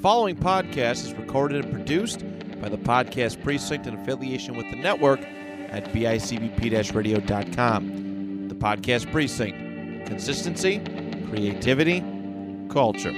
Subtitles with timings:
[0.00, 2.20] following podcast is recorded and produced
[2.58, 8.48] by the Podcast Precinct in affiliation with the network at bicbp radio.com.
[8.48, 10.78] The Podcast Precinct consistency,
[11.28, 12.00] creativity,
[12.70, 13.12] culture.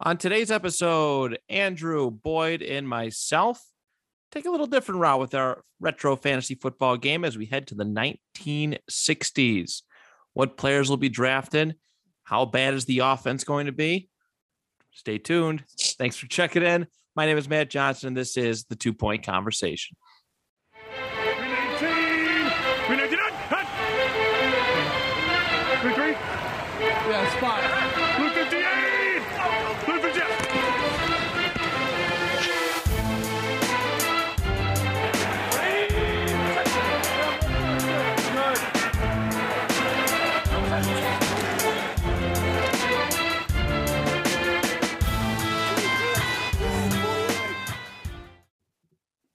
[0.00, 3.69] On today's episode, Andrew Boyd and myself
[4.30, 7.74] take a little different route with our retro fantasy football game as we head to
[7.74, 9.82] the 1960s.
[10.32, 11.76] What players will be drafted?
[12.24, 14.08] How bad is the offense going to be?
[14.92, 15.64] Stay tuned.
[15.98, 16.86] Thanks for checking in.
[17.16, 19.96] My name is Matt Johnson, and this is the Two Point Conversation.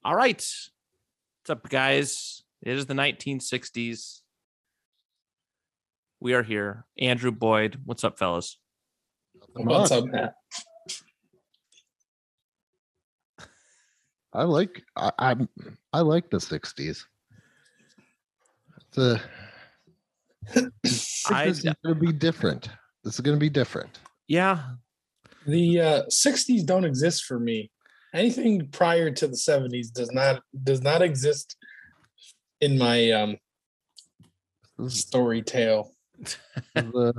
[0.05, 0.35] All right.
[0.35, 2.43] What's up, guys?
[2.61, 4.19] It is the 1960s.
[6.19, 6.85] We are here.
[6.99, 7.79] Andrew Boyd.
[7.85, 8.59] What's up, fellas?
[9.53, 10.35] What's up, Matt?
[14.31, 15.49] I like I, I'm
[15.91, 16.99] I like the '60s.
[18.93, 19.19] The
[20.53, 22.69] I- this is gonna be different.
[23.03, 23.97] This is gonna be different.
[24.27, 24.61] Yeah.
[25.47, 27.71] The uh, 60s don't exist for me.
[28.15, 31.57] Anything prior to the 70s does not does not exist
[32.61, 33.37] in my um
[34.87, 35.91] story tale.
[36.75, 37.11] In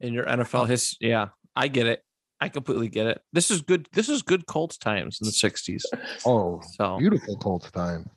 [0.00, 1.10] your NFL history.
[1.10, 1.28] Yeah.
[1.54, 2.02] I get it.
[2.40, 3.20] I completely get it.
[3.32, 3.86] This is good.
[3.92, 5.82] This is good Colts times in the 60s.
[6.26, 8.10] oh So beautiful Colts time.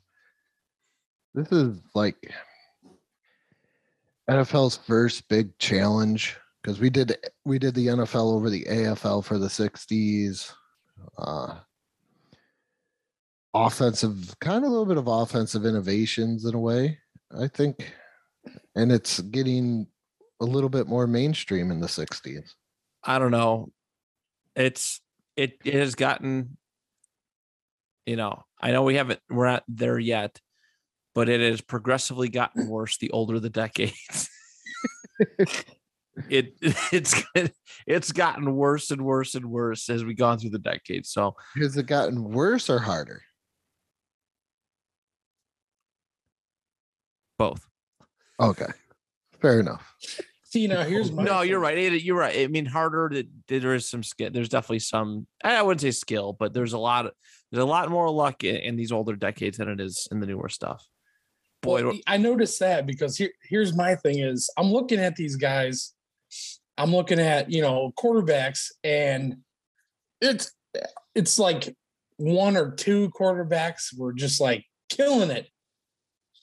[1.34, 2.32] This is like
[4.28, 9.38] NFL's first big challenge because we did we did the NFL over the AFL for
[9.38, 10.52] the '60s.
[11.16, 11.56] Uh,
[13.52, 16.98] offensive, kind of a little bit of offensive innovations in a way,
[17.38, 17.92] I think,
[18.74, 19.86] and it's getting
[20.40, 22.50] a little bit more mainstream in the '60s.
[23.02, 23.70] I don't know.
[24.56, 25.00] It's
[25.36, 26.56] it, it has gotten,
[28.06, 30.40] you know, I know we haven't we're not there yet,
[31.14, 34.30] but it has progressively gotten worse the older the decades.
[36.30, 36.54] it
[36.92, 37.22] it's
[37.86, 41.10] it's gotten worse and worse and worse as we've gone through the decades.
[41.10, 43.22] So Has it gotten worse or harder?
[47.38, 47.66] both.
[48.40, 48.66] Okay,
[49.40, 49.94] fair enough.
[50.44, 51.76] See now here's my No, you're right.
[51.76, 52.38] It- You're right.
[52.38, 53.08] I mean, harder.
[53.08, 54.30] To, there is some skill.
[54.32, 55.26] There's definitely some.
[55.42, 57.06] I wouldn't say skill, but there's a lot.
[57.06, 57.12] Of,
[57.50, 60.26] there's a lot more luck in, in these older decades than it is in the
[60.26, 60.86] newer stuff.
[61.62, 65.34] Boy, Well, I noticed that because here, here's my thing is I'm looking at these
[65.36, 65.93] guys,
[66.76, 69.38] I'm looking at you know quarterbacks, and
[70.20, 70.52] it's
[71.14, 71.74] it's like
[72.16, 75.48] one or two quarterbacks were just like killing it,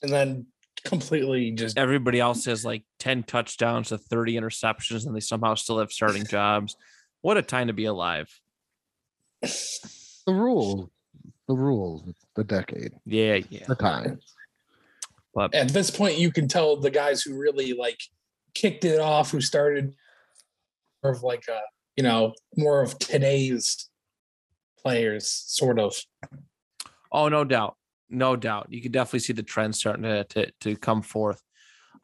[0.02, 0.46] and then
[0.84, 5.78] completely just everybody else has like 10 touchdowns to 30 interceptions and they somehow still
[5.78, 6.76] have starting jobs.
[7.20, 8.28] What a time to be alive.
[9.42, 10.88] The rules,
[11.48, 12.02] the rules,
[12.34, 13.64] the decade, Yeah, yeah.
[13.66, 14.20] the time.
[15.34, 18.00] But at this point you can tell the guys who really like
[18.54, 19.94] kicked it off, who started
[21.02, 21.60] more of like a
[21.96, 23.88] you know more of today's
[24.82, 25.94] players, sort of.
[27.12, 27.76] oh, no doubt.
[28.10, 28.66] No doubt.
[28.70, 31.42] You can definitely see the trend starting to, to, to come forth.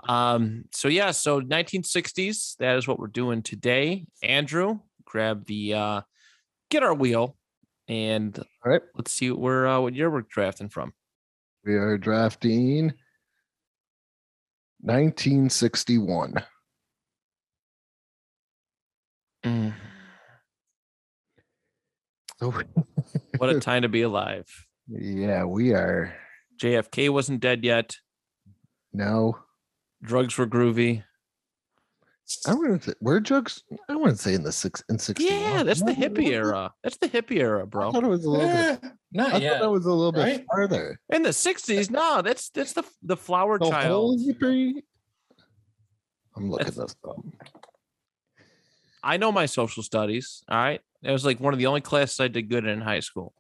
[0.09, 4.07] Um, so yeah, so 1960s, that is what we're doing today.
[4.23, 6.01] Andrew, grab the uh
[6.71, 7.37] get our wheel
[7.89, 8.83] and All right.
[8.95, 10.93] let's see what we're uh, what year we're drafting from.
[11.65, 12.93] We are drafting
[14.81, 16.35] 1961.
[19.45, 19.75] Mm,
[22.41, 22.53] So,
[23.39, 24.47] what a time to be alive.
[24.89, 26.15] yeah, we are
[26.61, 27.97] JFK wasn't dead yet.
[28.93, 29.39] No.
[30.03, 31.03] Drugs were groovy.
[32.47, 33.63] I wouldn't say we're drugs.
[33.89, 35.33] I wouldn't say in the six in 61.
[35.35, 36.73] Yeah, that's the hippie era.
[36.85, 37.91] That's the hippie era, I bro.
[37.91, 38.93] thought it was a little bit.
[39.13, 39.53] Not I yet.
[39.55, 40.45] thought that was a little bit right?
[40.51, 41.01] farther.
[41.11, 44.21] In the '60s, no, that's that's the the flower The whole child.
[44.21, 44.83] hippie.
[46.37, 47.17] I'm looking That's- this up.
[49.03, 50.43] I know my social studies.
[50.49, 52.81] All right, it was like one of the only classes I did good in in
[52.83, 53.33] high school.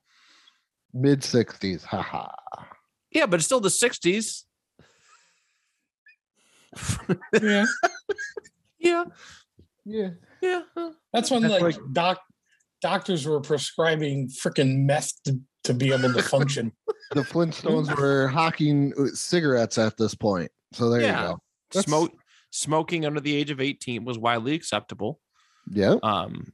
[0.94, 1.84] Mid 60s.
[1.84, 2.28] Haha.
[3.10, 4.44] Yeah, but it's still the '60s.
[7.42, 7.64] yeah.
[8.78, 9.04] Yeah,
[9.84, 10.10] Yeah.
[10.40, 10.62] yeah.
[11.12, 12.20] That's when That's like, like- doc
[12.80, 16.72] doctors were prescribing freaking meth to, to be able to function.
[17.12, 20.50] The Flintstones were hawking cigarettes at this point.
[20.74, 21.22] So there Yeah.
[21.22, 21.38] you go.
[21.72, 22.12] That's- Smoke
[22.50, 25.18] smoking under the age of 18 was widely acceptable.
[25.70, 25.96] Yeah.
[26.02, 26.52] Um,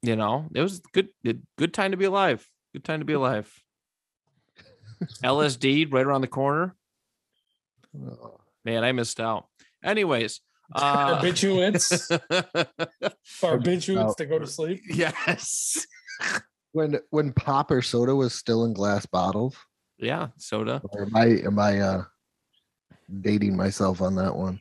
[0.00, 2.48] you know, it was good good good time to be alive.
[2.72, 3.52] Good time to be alive.
[5.22, 6.74] LSD right around the corner.
[8.64, 9.46] Man, I missed out.
[9.84, 10.40] Anyways,
[10.74, 12.08] uh Barbiturates,
[13.42, 14.80] barbiturates to go to sleep.
[14.88, 15.86] yes.
[16.76, 19.56] When when pop or soda was still in glass bottles.
[19.96, 20.82] Yeah, soda.
[20.90, 22.04] Or am I am I uh
[23.22, 24.60] dating myself on that one?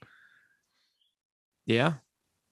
[1.65, 1.95] Yeah.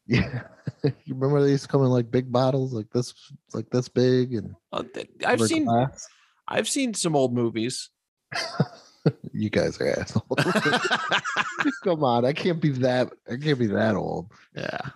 [0.06, 0.44] Yeah.
[0.84, 3.14] you remember they used to come in like big bottles, like this
[3.54, 6.08] like this big and Uh, th- I've seen glass?
[6.46, 7.90] I've seen some old movies.
[9.32, 10.28] you guys are assholes.
[11.86, 14.30] Come on, I can't be that I can't be that old.
[14.54, 14.90] yeah.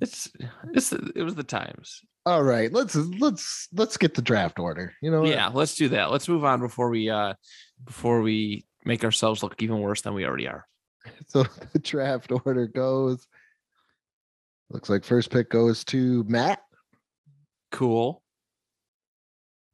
[0.00, 0.30] It's
[0.72, 2.02] it's it was the times.
[2.24, 4.94] All right, let's let's let's get the draft order.
[5.02, 5.30] You know, what?
[5.30, 6.12] Yeah, let's do that.
[6.12, 7.34] Let's move on before we uh
[7.84, 10.66] before we make ourselves look even worse than we already are.
[11.26, 13.26] So the draft order goes.
[14.70, 16.60] Looks like first pick goes to Matt.
[17.72, 18.22] Cool.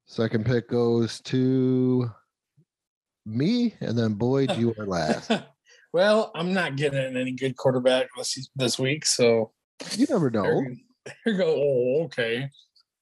[0.06, 2.10] Second pick goes to
[3.26, 5.30] me, and then Boyd, you are last.
[5.92, 9.52] well, I'm not getting any good quarterback this this week, so
[9.96, 10.64] You never know.
[11.24, 11.54] there, there you go.
[11.56, 12.50] Oh, okay.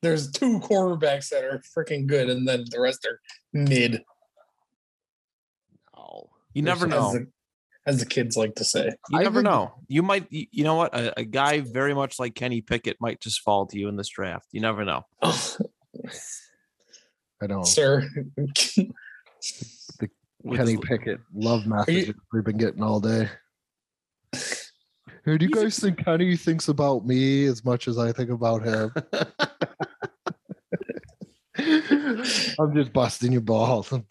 [0.02, 3.20] There's two quarterbacks that are freaking good, and then the rest are
[3.52, 4.02] mid.
[5.96, 7.12] Oh, you never as know.
[7.12, 7.26] the,
[7.86, 8.92] as the kids like to say.
[9.10, 9.72] You I never think- know.
[9.88, 10.26] You might.
[10.30, 10.94] You, you know what?
[10.94, 14.08] A, a guy very much like Kenny Pickett might just fall to you in this
[14.08, 14.46] draft.
[14.52, 15.02] You never know.
[15.22, 15.36] I
[17.46, 18.06] don't, sir.
[18.36, 18.54] With
[20.56, 23.28] Kenny Pickett, love messages we've been getting all day.
[25.26, 28.12] Who do you He's a- guys think Kenny thinks about me as much as I
[28.12, 28.92] think about him?
[32.58, 33.92] I'm just busting your balls.
[33.92, 34.02] I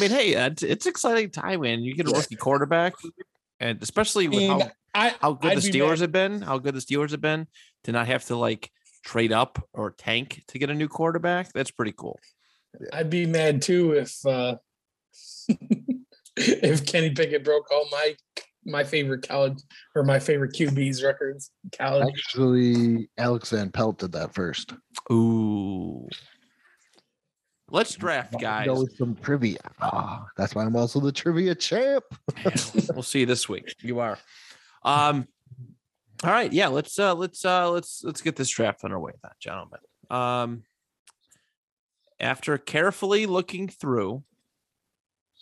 [0.00, 1.82] mean, hey, uh, it's, it's exciting time, man.
[1.82, 2.94] You get a rookie quarterback,
[3.60, 6.58] and especially with how, I, how good I'd the be Steelers mad- have been, how
[6.58, 7.46] good the Steelers have been
[7.84, 8.70] to not have to like
[9.04, 11.52] trade up or tank to get a new quarterback.
[11.52, 12.18] That's pretty cool.
[12.92, 14.56] I'd be mad too if uh
[16.36, 18.14] if Kenny Pickett broke all my
[18.64, 19.58] my favorite college
[19.94, 21.50] or my favorite QB's records.
[21.76, 22.08] College.
[22.08, 24.74] Actually, Alex Van Pelt did that first.
[25.10, 26.08] Ooh.
[27.70, 28.66] Let's draft, guys.
[28.66, 29.58] Go with some trivia.
[29.80, 32.04] Ah, that's why I'm also the trivia champ.
[32.92, 33.74] we'll see you this week.
[33.80, 34.18] You are.
[34.84, 35.26] Um.
[36.22, 36.52] All right.
[36.52, 36.68] Yeah.
[36.68, 37.14] Let's uh.
[37.14, 37.70] Let's uh.
[37.70, 39.80] Let's let's get this draft underway, then, gentlemen.
[40.10, 40.64] Um.
[42.20, 44.22] After carefully looking through.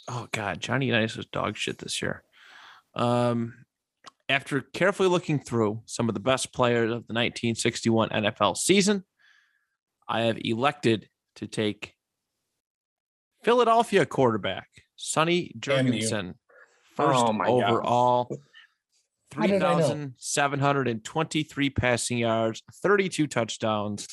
[0.06, 2.22] Oh God, Johnny Unitas was dog shit this year.
[2.94, 3.54] Um.
[4.28, 9.02] After carefully looking through some of the best players of the 1961 NFL season,
[10.08, 11.94] I have elected to take
[13.42, 15.52] Philadelphia quarterback Sonny.
[15.58, 16.34] Jurgensen
[16.94, 17.62] first Oh my God.
[17.64, 18.28] overall.
[19.34, 19.78] How did I know?
[19.78, 24.06] 3,723 passing yards, 32 touchdowns,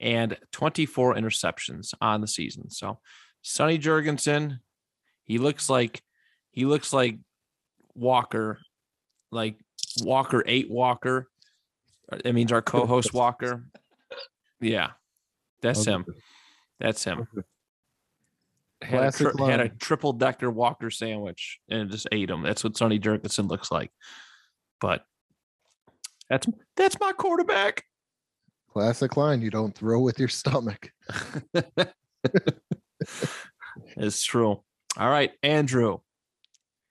[0.00, 2.70] and 24 interceptions on the season.
[2.70, 2.98] So,
[3.42, 4.58] Sonny Jurgensen,
[5.24, 6.02] he looks like
[6.50, 7.18] he looks like
[7.94, 8.58] Walker,
[9.30, 9.56] like
[10.02, 11.28] Walker eight Walker.
[12.10, 13.64] Uh, that means our co-host Walker.
[14.60, 14.90] Yeah,
[15.60, 16.04] that's him.
[16.80, 17.26] That's him.
[18.82, 22.42] Had a, had a triple decker Walker sandwich and just ate him.
[22.42, 23.92] That's what Sonny Jurgensen looks like.
[24.80, 25.04] But
[26.28, 26.46] that's
[26.76, 27.84] that's my quarterback.
[28.72, 29.42] Classic line.
[29.42, 30.90] You don't throw with your stomach.
[33.96, 34.62] it's true.
[34.96, 35.98] All right, Andrew.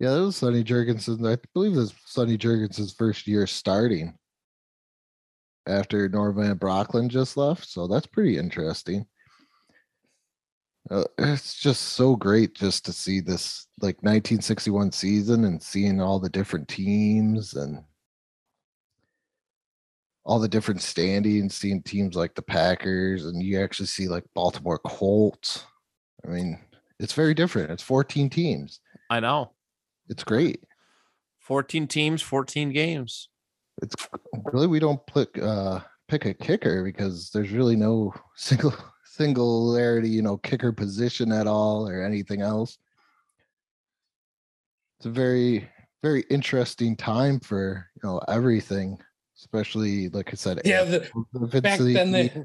[0.02, 1.32] Yeah, that was Sonny Jurgensen.
[1.32, 4.18] I believe this Sonny Jurgensen's first year starting
[5.68, 7.70] after Norm Van Brocklin just left.
[7.70, 9.06] So that's pretty interesting.
[10.90, 16.20] Uh, it's just so great just to see this like 1961 season and seeing all
[16.20, 17.84] the different teams and
[20.26, 24.80] all the different standings, seeing teams like the Packers, and you actually see like Baltimore
[24.80, 25.64] Colts.
[26.26, 26.58] I mean,
[27.00, 27.70] it's very different.
[27.70, 28.80] It's 14 teams.
[29.12, 29.52] I know.
[30.12, 30.62] It's great.
[31.40, 33.30] 14 teams, 14 games.
[33.82, 33.96] It's
[34.52, 38.76] really we don't pick uh pick a kicker because there's really no single
[39.06, 42.78] singularity, you know, kicker position at all or anything else.
[45.00, 45.68] It's a very
[46.04, 49.00] very interesting time for you know everything,
[49.38, 50.62] especially like I said.
[50.66, 52.44] Yeah, if the, it's back the- then they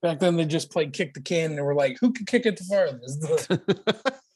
[0.00, 2.46] back then they just played kick the can and they were like, who could kick
[2.46, 4.14] it the farthest?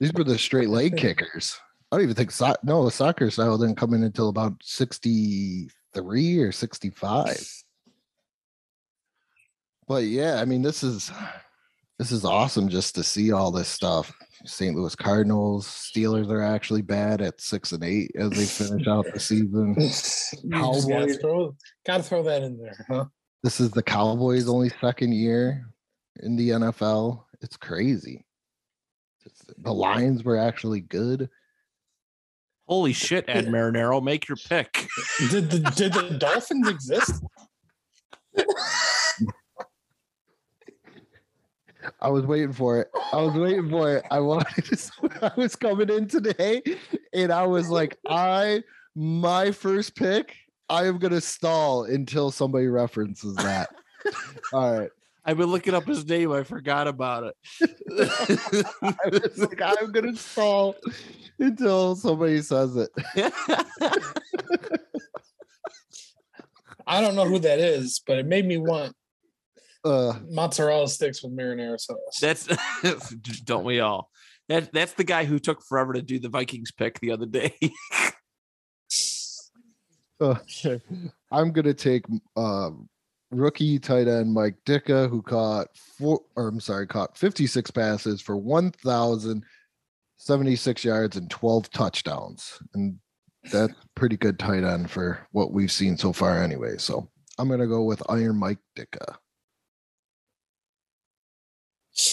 [0.00, 1.58] these were the straight leg kickers.
[1.92, 6.52] I don't even think so- no soccer style didn't come in until about 63 or
[6.52, 7.64] 65.
[9.86, 11.10] But yeah, I mean, this is
[11.98, 14.12] This is awesome just to see all this stuff.
[14.44, 14.74] St.
[14.74, 19.20] Louis Cardinals, Steelers are actually bad at six and eight as they finish out the
[19.20, 19.74] season.
[19.78, 21.18] Just gotta Cowboys.
[21.18, 23.04] throw, gotta throw that in there, huh?
[23.44, 25.66] This is the Cowboys' only second year
[26.20, 27.22] in the NFL.
[27.40, 28.23] It's crazy.
[29.26, 31.28] It's- the Lions were actually good.
[32.66, 34.88] Holy shit, Ed Marinaro, make your pick.
[35.30, 37.22] Did the did the Dolphins exist?
[42.00, 42.90] I was waiting for it.
[43.12, 44.04] I was waiting for it.
[44.10, 45.10] I wanted to.
[45.22, 46.62] I was coming in today,
[47.12, 48.62] and I was like, I
[48.94, 50.34] my first pick.
[50.70, 53.68] I am gonna stall until somebody references that.
[54.54, 54.90] All right.
[55.24, 56.32] I've been looking up his name.
[56.32, 57.34] I forgot about it.
[58.82, 60.76] I was like, I'm gonna stall
[61.38, 62.90] until somebody says it.
[66.86, 68.94] I don't know who that is, but it made me want
[69.84, 72.18] Uh, mozzarella sticks with marinara sauce.
[72.20, 72.46] that's
[73.44, 74.10] don't we all?
[74.48, 77.54] That that's the guy who took forever to do the Vikings pick the other day.
[80.20, 80.34] uh,
[81.30, 82.04] I'm gonna take
[82.36, 82.88] um,
[83.34, 88.36] rookie tight end Mike Ditka, who caught four, or I'm sorry, caught 56 passes for
[88.36, 92.98] 1,076 yards and 12 touchdowns, and
[93.50, 96.76] that's pretty good tight end for what we've seen so far, anyway.
[96.78, 99.16] So I'm gonna go with Iron Mike Ditka.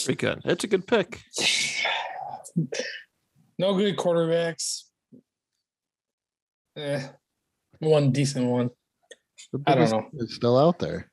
[0.05, 0.41] Pretty good.
[0.45, 1.21] That's a good pick.
[3.57, 4.83] No good quarterbacks.
[6.75, 7.07] Eh,
[7.79, 8.69] one decent one.
[9.51, 10.07] The I don't know.
[10.13, 11.10] is still out there.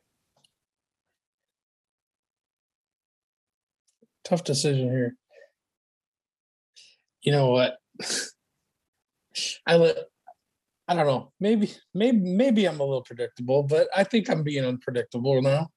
[4.28, 5.14] Tough decision here.
[7.22, 7.78] You know what?
[9.66, 9.96] I let.
[10.86, 11.32] I don't know.
[11.40, 15.68] Maybe, maybe, maybe I'm a little predictable, but I think I'm being unpredictable now.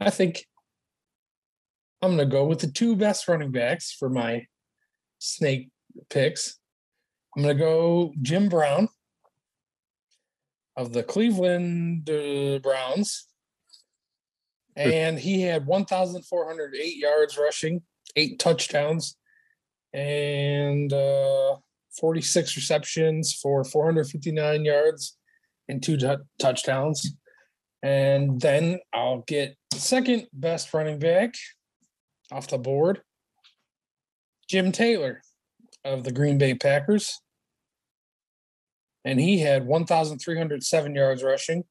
[0.00, 0.44] I think
[2.02, 4.46] I'm going to go with the two best running backs for my
[5.18, 5.70] snake
[6.08, 6.58] picks.
[7.36, 8.88] I'm going to go Jim Brown
[10.76, 13.26] of the Cleveland uh, Browns.
[14.76, 17.82] And he had 1,408 yards rushing,
[18.16, 19.16] eight touchdowns,
[19.92, 21.56] and uh,
[21.98, 25.16] 46 receptions for 459 yards
[25.68, 27.14] and two tou- touchdowns.
[27.82, 31.34] And then I'll get second best running back
[32.30, 33.00] off the board,
[34.48, 35.22] Jim Taylor
[35.84, 37.20] of the Green Bay Packers.
[39.04, 41.64] And he had 1,307 yards rushing,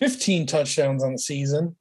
[0.00, 1.76] 15 touchdowns on the season,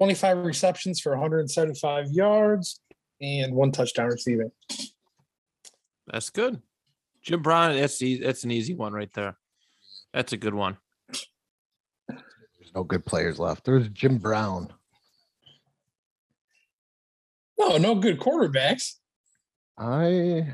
[0.00, 2.80] 25 receptions for 175 yards,
[3.20, 4.50] and one touchdown receiving.
[6.06, 6.62] That's good.
[7.22, 9.36] Jim Brown, that's easy, that's an easy one right there.
[10.14, 10.78] That's a good one.
[12.08, 13.64] There's no good players left.
[13.64, 14.72] There's Jim Brown.
[17.58, 18.94] No, no good quarterbacks
[19.76, 20.46] I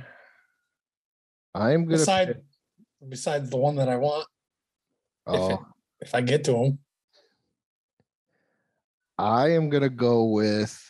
[1.55, 4.27] I'm gonna beside pick- besides the one that I want
[5.27, 5.65] oh,
[6.01, 6.79] if I get to him.
[9.19, 10.83] I am gonna go with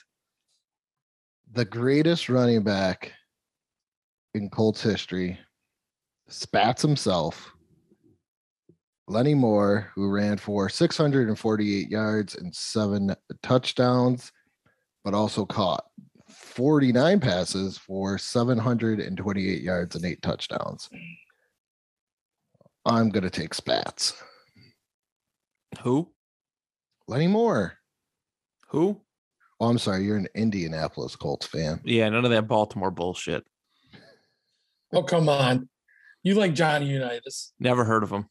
[1.53, 3.13] the greatest running back
[4.35, 5.39] in Colts history,
[6.29, 7.53] Spats himself,
[9.07, 14.33] Lenny Moore, who ran for 648 yards and seven touchdowns,
[15.05, 15.85] but also caught
[16.29, 20.91] 49 passes for 728 yards and eight touchdowns.
[22.85, 24.21] I'm gonna take Spats.
[25.83, 26.11] Who?
[27.07, 27.79] Lenny Moore.
[28.69, 29.01] Who?
[29.61, 31.81] Oh, I'm sorry, you're an Indianapolis Colts fan.
[31.85, 33.45] Yeah, none of that Baltimore bullshit.
[34.93, 35.69] Oh come on,
[36.23, 37.53] you like Johnny Unitas?
[37.59, 38.29] Never heard of him.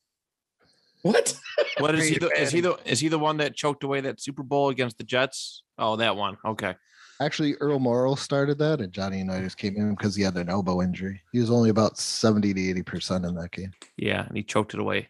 [1.01, 1.37] What?
[1.79, 2.17] What is he?
[2.17, 4.97] The, is he the is he the one that choked away that Super Bowl against
[4.97, 5.63] the Jets?
[5.77, 6.37] Oh, that one.
[6.45, 6.73] Okay.
[7.21, 10.81] Actually, Earl Morrall started that, and Johnny Unitas came in because he had an elbow
[10.81, 11.21] injury.
[11.33, 13.71] He was only about 70 to 80 percent in that game.
[13.97, 15.09] Yeah, and he choked it away.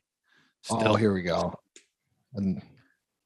[0.69, 1.53] Oh, Still, Oh, here we go.
[2.33, 2.61] And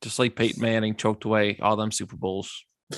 [0.01, 2.65] just like Peyton Manning choked away all them Super Bowls.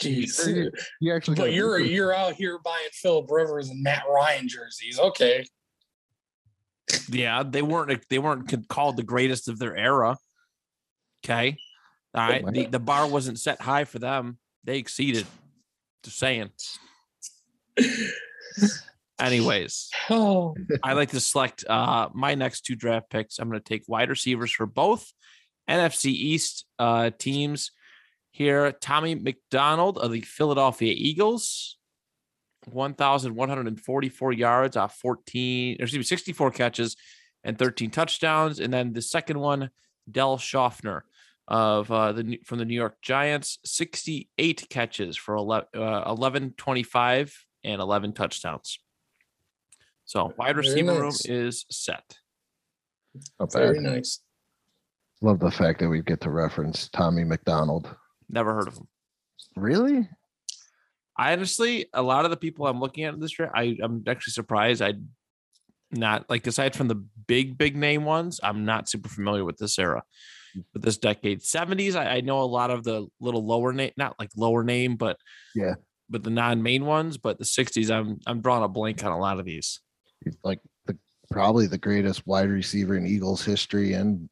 [0.00, 0.70] Jeez.
[1.00, 4.98] you actually but you're Super- you're out here buying Philip Rivers and Matt Ryan jerseys.
[4.98, 5.44] Okay.
[7.08, 10.16] Yeah, they weren't they weren't called the greatest of their era.
[11.24, 11.56] Okay.
[12.14, 12.44] All right.
[12.44, 14.38] The, the bar wasn't set high for them.
[14.64, 15.26] They exceeded.
[16.02, 16.50] Just saying.
[19.20, 23.38] Anyways, Oh, I like to select uh my next two draft picks.
[23.38, 25.12] I'm going to take wide receivers for both
[25.68, 27.70] NFC East uh teams
[28.30, 28.72] here.
[28.72, 31.76] Tommy McDonald of the Philadelphia Eagles,
[32.70, 36.96] 1,144 yards off 14, or excuse me, 64 catches
[37.44, 38.60] and 13 touchdowns.
[38.60, 39.70] And then the second one,
[40.10, 41.02] Del Shofner
[41.48, 47.44] of uh, the from the New York Giants, 68 catches for 11, uh, 11 25
[47.64, 48.78] and 11 touchdowns.
[50.12, 51.24] So wide Very receiver room nice.
[51.24, 52.04] is set.
[53.40, 53.92] Not Very bad.
[53.94, 54.20] nice.
[55.22, 57.88] Love the fact that we get to reference Tommy McDonald.
[58.28, 58.88] Never heard of him.
[59.56, 60.06] Really?
[61.16, 64.04] I honestly, a lot of the people I'm looking at in this draft, I, I'm
[64.06, 64.82] actually surprised.
[64.82, 64.94] I
[65.92, 69.78] not like aside from the big, big name ones, I'm not super familiar with this
[69.78, 70.02] era,
[70.74, 71.40] with this decade.
[71.40, 74.96] 70s, I, I know a lot of the little lower name, not like lower name,
[74.96, 75.16] but
[75.54, 75.76] Yeah.
[76.10, 77.16] but the non-main ones.
[77.16, 79.80] But the 60s, I'm I'm drawing a blank on a lot of these.
[80.44, 80.96] Like the
[81.30, 84.28] probably the greatest wide receiver in Eagles history, and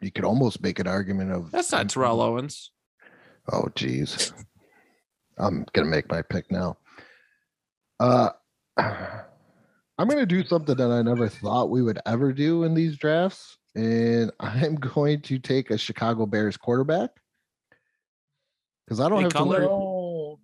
[0.00, 2.70] you could almost make an argument of That's not Terrell Owens.
[3.52, 4.32] Oh geez.
[5.38, 6.76] I'm gonna make my pick now.
[8.00, 8.30] Uh
[8.78, 13.58] I'm gonna do something that I never thought we would ever do in these drafts,
[13.74, 17.10] and I'm going to take a Chicago Bears quarterback
[18.84, 20.38] because I don't Hey, have to worry.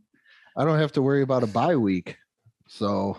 [0.57, 2.17] I don't have to worry about a bye week,
[2.69, 3.17] so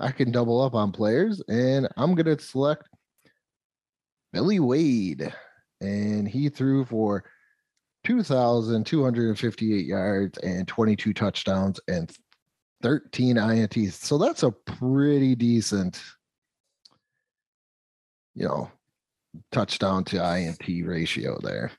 [0.00, 2.88] I can double up on players, and I'm gonna select
[4.32, 5.32] Billy Wade,
[5.80, 7.24] and he threw for
[8.04, 12.10] 2,258 yards and 22 touchdowns and
[12.82, 13.92] 13 INTs.
[13.92, 16.00] So that's a pretty decent,
[18.34, 18.70] you know,
[19.50, 21.72] touchdown to INT ratio there.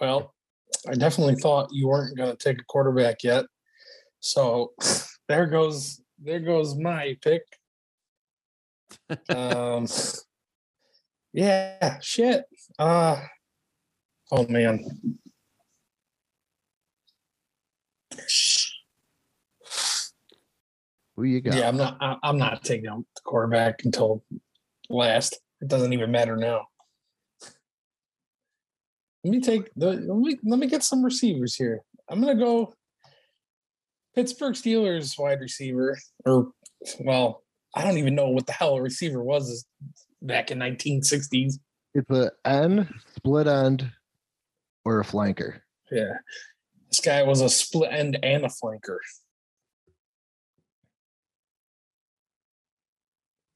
[0.00, 0.34] well,
[0.86, 3.46] I definitely thought you weren't going to take a quarterback yet.
[4.20, 4.72] So
[5.28, 7.42] there goes there goes my pick.
[9.28, 9.86] Um,
[11.32, 12.44] yeah, shit.
[12.78, 13.20] Uh,
[14.32, 14.84] oh man.
[21.16, 21.54] Who you got?
[21.54, 21.96] Yeah, I'm not.
[22.00, 24.24] I- I'm not taking out the quarterback until
[24.88, 25.38] last.
[25.60, 26.66] It doesn't even matter now.
[29.24, 29.92] Let me take the.
[29.92, 31.80] Let me let me get some receivers here.
[32.08, 32.74] I'm gonna go
[34.14, 36.52] Pittsburgh Steelers wide receiver, or
[37.00, 37.42] well,
[37.74, 39.64] I don't even know what the hell a receiver was
[40.22, 41.54] back in 1960s.
[41.94, 43.90] It's a end, split end,
[44.84, 45.60] or a flanker.
[45.90, 46.14] Yeah,
[46.90, 48.98] this guy was a split end and a flanker.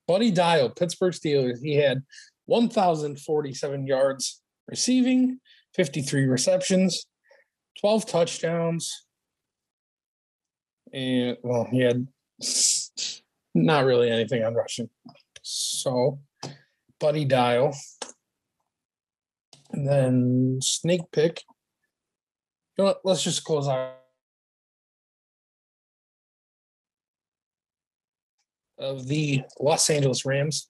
[0.06, 1.60] Buddy Dial, Pittsburgh Steelers.
[1.62, 2.02] He had
[2.46, 5.38] 1,047 yards receiving,
[5.74, 7.06] 53 receptions,
[7.80, 9.06] 12 touchdowns.
[10.92, 12.06] And well, he had
[13.54, 14.90] not really anything on rushing.
[15.42, 16.20] So,
[17.00, 17.74] Buddy Dial.
[19.72, 21.42] And then Snake Pick.
[22.76, 23.00] You know what?
[23.04, 23.96] Let's just close out.
[28.78, 30.68] Of the Los Angeles Rams,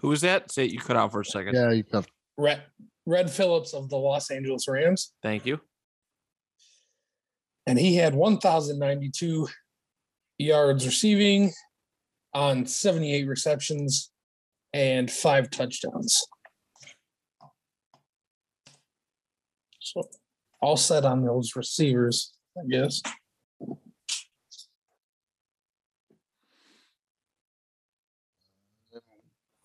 [0.00, 0.50] Who was that?
[0.50, 1.54] Say you cut out for a second.
[1.54, 2.04] Yeah, you cut.
[2.36, 2.62] Red,
[3.06, 5.60] Red Phillips of the Los Angeles Rams, Thank you.
[7.66, 9.48] And he had 1,092
[10.38, 11.52] yards receiving
[12.32, 14.10] on 78 receptions
[14.72, 16.26] and five touchdowns.
[19.80, 20.02] So
[20.60, 23.00] all set on those receivers, I guess.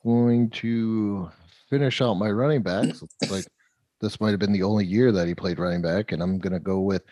[0.04, 1.30] going to
[1.70, 3.04] finish out my running backs.
[3.30, 3.46] Like
[4.02, 6.60] this might have been the only year that he played running back, and I'm gonna
[6.60, 7.04] go with.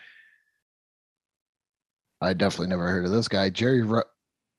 [2.20, 3.82] I definitely never heard of this guy, Jerry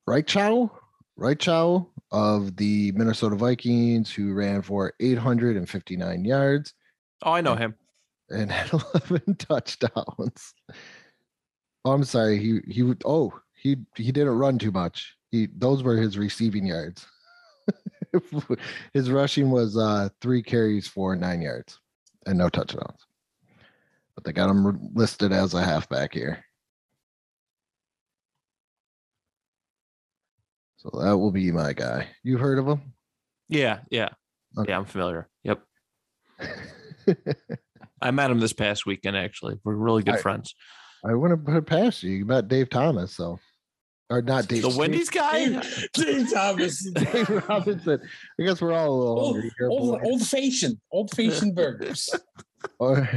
[0.08, 0.72] Reichow,
[1.20, 6.74] Reichow of the Minnesota Vikings, who ran for 859 yards
[7.24, 7.76] Oh, I know him.
[8.30, 10.54] and had 11 touchdowns.
[11.86, 12.38] Oh, I'm sorry.
[12.40, 13.02] He he would.
[13.06, 15.16] Oh, he he didn't run too much.
[15.32, 17.06] He those were his receiving yards.
[18.94, 21.80] his rushing was uh three carries for nine yards
[22.26, 23.06] and no touchdowns.
[24.16, 26.44] But they got him listed as a halfback here.
[30.80, 32.08] So that will be my guy.
[32.24, 32.94] You heard of him?
[33.50, 34.10] Yeah, yeah,
[34.58, 34.72] Okay.
[34.72, 34.78] yeah.
[34.78, 35.28] I'm familiar.
[35.44, 35.60] Yep,
[38.02, 39.18] I met him this past weekend.
[39.18, 40.56] Actually, we're really good I- friends.
[41.06, 42.12] I wouldn't put it past you.
[42.12, 43.40] You met Dave Thomas, so
[44.10, 44.62] or not Dave.
[44.64, 44.76] Thomas.
[44.76, 45.48] The Wendy's guy.
[45.50, 46.90] Dave, Dave Thomas.
[46.94, 48.02] Dave Robinson.
[48.40, 49.70] I guess we're all a little old, hungry here.
[49.70, 52.10] Old, old fashioned, old fashioned burgers.
[52.80, 53.10] Or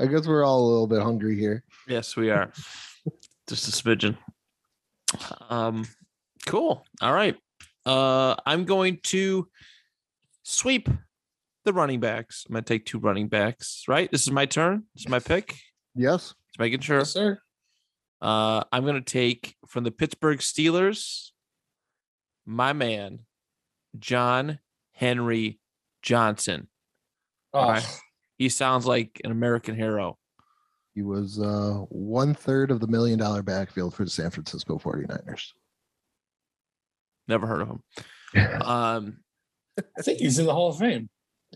[0.00, 1.62] I guess we're all a little bit hungry here.
[1.88, 2.52] Yes, we are.
[3.48, 4.16] Just a smidgen.
[5.48, 5.86] Um,
[6.46, 6.84] cool.
[7.00, 7.36] All right.
[7.86, 9.48] Uh, I'm going to
[10.42, 10.88] sweep
[11.64, 12.44] the running backs.
[12.48, 13.84] I'm gonna take two running backs.
[13.88, 14.10] Right.
[14.10, 14.84] This is my turn.
[14.94, 15.54] This is my pick.
[15.94, 16.34] Yes.
[16.48, 16.98] Just making sure.
[16.98, 17.38] Yes, sir.
[18.20, 21.30] Uh, I'm gonna take from the Pittsburgh Steelers,
[22.46, 23.20] my man,
[23.98, 24.58] John
[24.92, 25.58] Henry
[26.02, 26.68] Johnson.
[27.52, 28.00] Oh, Right.
[28.36, 30.16] He sounds like an American hero.
[30.94, 35.52] He was uh, one third of the million dollar backfield for the San Francisco 49ers.
[37.30, 37.82] Never heard of him.
[38.62, 39.18] Um,
[39.98, 41.08] I think he's in the Hall of Fame,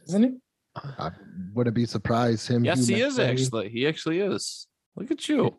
[0.09, 0.31] isn't he?
[0.75, 1.11] I
[1.53, 2.65] wouldn't be surprised him.
[2.65, 3.69] yes, he is actually.
[3.69, 4.67] He actually is.
[4.97, 5.57] Look at you.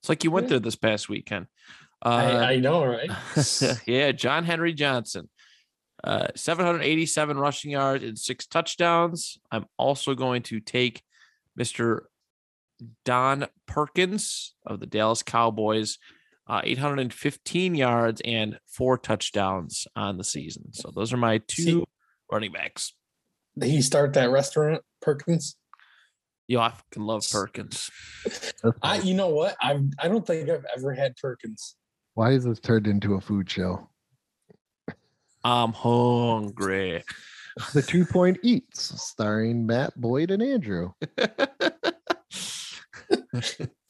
[0.00, 1.46] It's like you went there this past weekend.
[2.04, 3.10] Uh, I, I know, right?
[3.86, 5.30] yeah, John Henry Johnson.
[6.04, 9.38] Uh, 787 rushing yards and six touchdowns.
[9.50, 11.02] I'm also going to take
[11.58, 12.00] Mr.
[13.04, 15.98] Don Perkins of the Dallas Cowboys,
[16.46, 20.72] uh, 815 yards and four touchdowns on the season.
[20.72, 21.84] So those are my two See-
[22.30, 22.94] running backs.
[23.58, 25.56] Did he start that restaurant, Perkins?
[26.48, 27.90] Yo, I fucking love Perkins.
[28.82, 29.56] I, you know what?
[29.60, 31.76] I I don't think I've ever had Perkins.
[32.14, 33.88] Why is this turned into a food show?
[35.44, 37.04] I'm hungry.
[37.74, 40.92] The Two Point Eats, starring Matt Boyd and Andrew.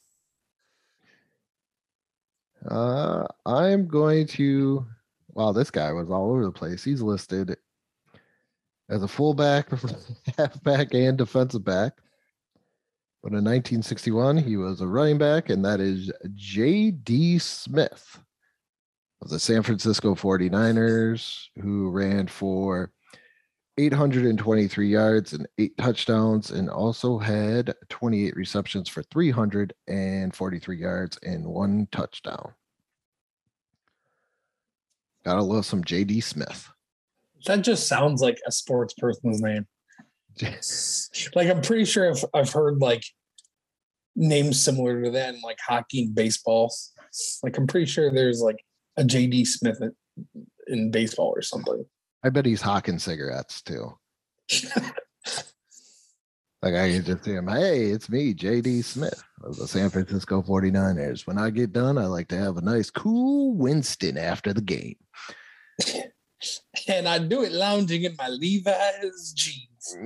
[2.69, 4.87] Uh, I'm going to.
[5.35, 6.85] Wow, this guy was all over the place.
[6.85, 7.57] He's listed
[8.91, 9.69] as a fullback,
[10.39, 11.95] halfback, and defensive back.
[13.23, 17.39] But in 1961, he was a running back, and that is J.D.
[17.39, 18.19] Smith
[19.23, 22.91] of the San Francisco 49ers, who ran for
[23.79, 31.89] 823 yards and eight touchdowns, and also had 28 receptions for 343 yards and one
[31.91, 32.53] touchdown.
[35.25, 36.69] Gotta love some JD Smith.
[37.47, 39.67] That just sounds like a sports person's name.
[41.35, 43.05] Like I'm pretty sure I've I've heard like
[44.17, 46.73] names similar to that in like hockey and baseball.
[47.43, 48.65] Like I'm pretty sure there's like
[48.97, 49.95] a JD Smith in,
[50.67, 51.85] in baseball or something.
[52.25, 53.99] I bet he's hawking cigarettes too.
[56.63, 60.43] Like I can just see him, hey, it's me, JD Smith of the San Francisco
[60.43, 61.27] 49ers.
[61.27, 64.95] When I get done, I like to have a nice cool Winston after the game.
[66.89, 69.97] and I do it lounging in my Levi's jeans.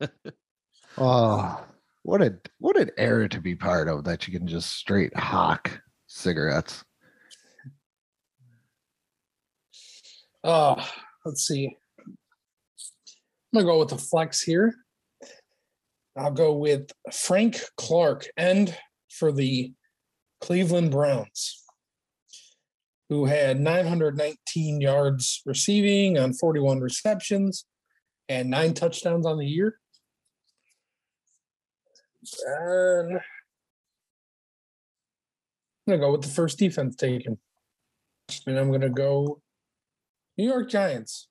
[0.96, 1.64] oh,
[2.02, 5.82] what a what an era to be part of that you can just straight hawk
[6.06, 6.82] cigarettes.
[10.42, 10.76] Oh,
[11.24, 11.76] let's see.
[12.06, 12.16] I'm
[13.52, 14.74] gonna go with the flex here.
[16.16, 18.76] I'll go with Frank Clark, end
[19.10, 19.72] for the
[20.40, 21.62] Cleveland Browns,
[23.08, 27.66] who had 919 yards receiving on 41 receptions
[28.28, 29.78] and nine touchdowns on the year.
[32.46, 33.20] And I'm
[35.86, 37.38] gonna go with the first defense taken.
[38.46, 39.42] And I'm gonna go
[40.36, 41.28] New York Giants.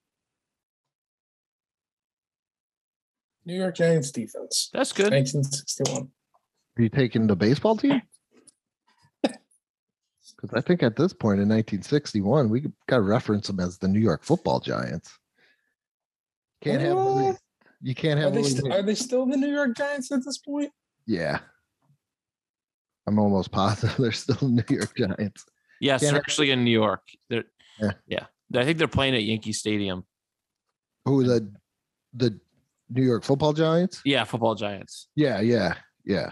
[3.46, 4.70] New York Giants defense.
[4.74, 5.12] That's good.
[5.12, 6.10] 1961.
[6.78, 8.02] Are you taking the baseball team?
[10.42, 13.90] Because I think at this point in 1961, we got to reference them as the
[13.90, 15.18] New York Football Giants.
[16.64, 17.36] Can't have Willie-
[17.82, 20.38] you can't Are have they, st- are they still the New York Giants at this
[20.38, 20.72] point?
[21.06, 21.40] yeah.
[23.06, 25.46] I'm almost positive they're still New York Giants.
[25.82, 27.02] Yes, Can't they're have- actually in New York.
[27.30, 27.44] They're,
[27.82, 27.92] Yeah.
[28.08, 28.26] yeah.
[28.56, 30.06] I think they're playing at Yankee Stadium.
[31.06, 31.52] Who the
[32.14, 32.40] the
[32.90, 34.02] New York Football Giants?
[34.04, 35.08] Yeah, football giants.
[35.16, 36.32] Yeah, yeah, yeah.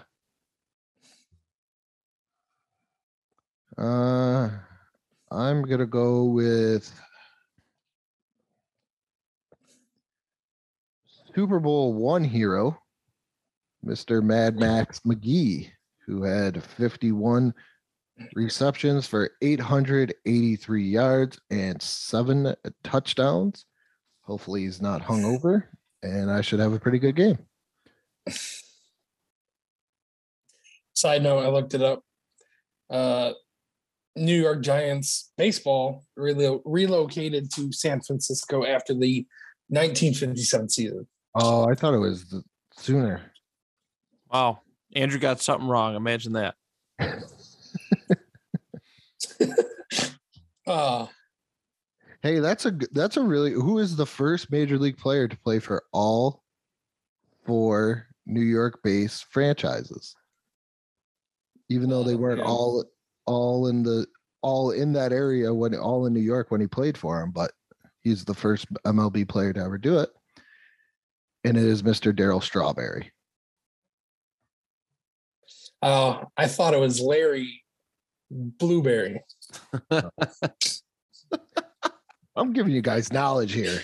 [3.77, 4.49] Uh,
[5.31, 6.91] I'm gonna go with
[11.35, 12.81] Super Bowl one hero,
[13.85, 14.23] Mr.
[14.23, 15.69] Mad Max McGee,
[16.07, 17.53] who had 51
[18.35, 23.65] receptions for 883 yards and seven touchdowns.
[24.21, 25.63] Hopefully, he's not hungover,
[26.03, 27.37] and I should have a pretty good game.
[30.93, 32.03] Side note, I looked it up.
[32.89, 33.33] Uh,
[34.15, 39.25] New York Giants baseball relo- relocated to San Francisco after the
[39.69, 41.07] 1957 season.
[41.35, 42.43] Oh, I thought it was the,
[42.75, 43.31] sooner.
[44.31, 44.61] Wow.
[44.95, 45.95] Andrew got something wrong.
[45.95, 46.55] Imagine that.
[50.67, 51.07] Uh,
[52.23, 55.59] Hey, that's a that's a really who is the first major league player to play
[55.59, 56.43] for all
[57.45, 60.15] four New York based franchises?
[61.69, 62.45] Even though they Oh, weren't yeah.
[62.45, 62.83] all
[63.27, 64.07] all in the
[64.41, 67.51] all in that area when all in New York when he played for him, but
[68.01, 70.09] he's the first MLB player to ever do it.
[71.43, 72.11] And it is Mr.
[72.11, 73.11] Darryl Strawberry.
[75.83, 77.63] uh, I thought it was Larry
[78.31, 79.21] Blueberry.
[82.35, 83.79] I'm giving you guys knowledge here.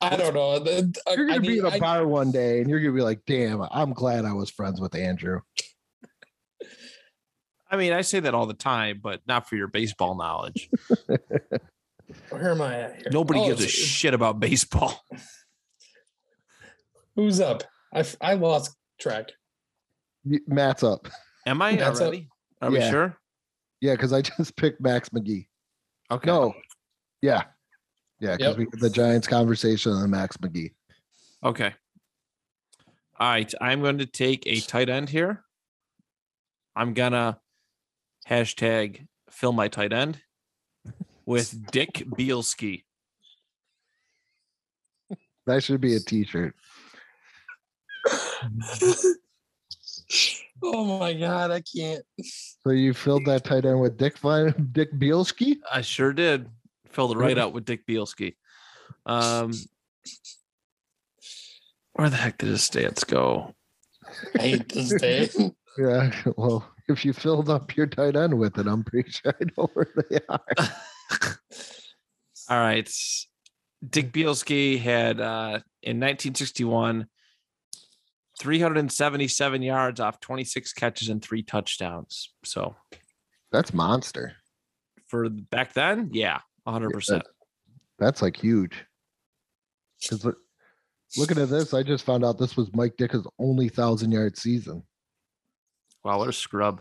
[0.00, 0.58] I don't know.
[0.60, 2.94] The- I- You're gonna be need- in a I- bar one day and you're gonna
[2.94, 5.40] be like, damn, I'm glad I was friends with Andrew.
[7.70, 10.70] I mean, I say that all the time, but not for your baseball knowledge.
[12.30, 13.08] Where am I at here?
[13.12, 15.04] Nobody Oh, gives a shit about baseball.
[17.16, 17.64] Who's up?
[17.92, 19.32] I, I lost track.
[20.24, 21.08] Matt's up.
[21.46, 22.28] Am I That's a- already?
[22.62, 23.18] Are we sure?
[23.80, 25.46] Yeah, because I just picked Max McGee.
[26.10, 26.26] Okay.
[26.26, 26.54] No.
[27.22, 27.44] Yeah.
[28.20, 28.58] Yeah, because Yep.
[28.58, 30.72] we had the Giants conversation and Max McGee.
[31.44, 31.72] Okay.
[33.20, 33.52] All right.
[33.60, 35.44] I'm going to take a tight end here.
[36.74, 37.40] I'm gonna
[38.28, 40.20] hashtag fill my tight end
[41.26, 42.84] with Dick Bielski.
[45.46, 46.54] That should be a t-shirt.
[50.62, 52.04] oh my god, I can't.
[52.64, 55.58] So you filled that tight end with Dick Vine, Dick Bielski?
[55.72, 56.50] I sure did.
[56.90, 58.34] Filled it right out with Dick Bielski.
[59.06, 59.52] Um,
[61.94, 63.54] where the heck did his stats go?
[64.38, 65.28] I hate this day.
[65.78, 66.10] Yeah.
[66.36, 69.70] Well, if you filled up your tight end with it, I'm pretty sure I know
[69.74, 70.40] where they are.
[72.48, 72.90] All right.
[73.88, 77.06] Dick Bielski had uh, in 1961
[78.38, 82.32] 377 yards off 26 catches and three touchdowns.
[82.44, 82.76] So
[83.52, 84.34] That's monster.
[85.06, 87.22] for back then, yeah, 100%.
[87.98, 88.84] That's like huge.
[90.00, 90.36] Because look,
[91.16, 94.84] looking at this, I just found out this was Mike Dick's only thousand yard season.
[96.04, 96.80] Wow, what a scrub.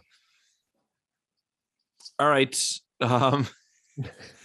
[2.20, 2.56] All right.
[3.02, 3.48] Um,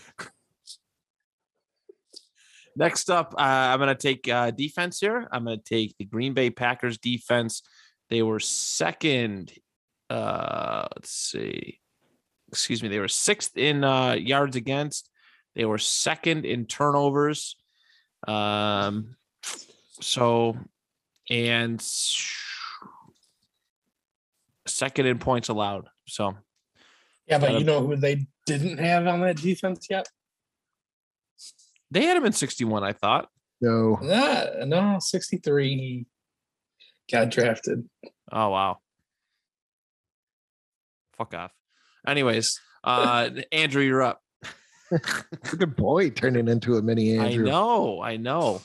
[2.77, 5.29] next up, uh, I'm going to take uh, defense here.
[5.33, 7.63] I'm going to take the Green Bay Packers defense.
[8.11, 9.53] They were second.
[10.11, 11.81] Uh, let's see.
[12.49, 12.89] Excuse me.
[12.89, 15.09] They were sixth in uh, yards against.
[15.55, 17.57] They were second in turnovers.
[18.27, 19.17] Um,
[20.01, 20.57] so,
[21.31, 21.83] and
[24.67, 25.89] second in points allowed.
[26.07, 26.37] So
[27.27, 30.09] Yeah, but you know who they didn't have on that defense yet?
[31.93, 33.29] They had him in 61, I thought.
[33.61, 36.07] No, Nah, no, 63.
[37.11, 37.89] Got drafted.
[38.33, 38.79] Oh wow.
[41.17, 41.53] Fuck off.
[42.07, 44.21] Anyways, uh Andrew, you're up.
[44.91, 47.47] look at boy turning into a mini Andrew.
[47.47, 48.61] I know, I know,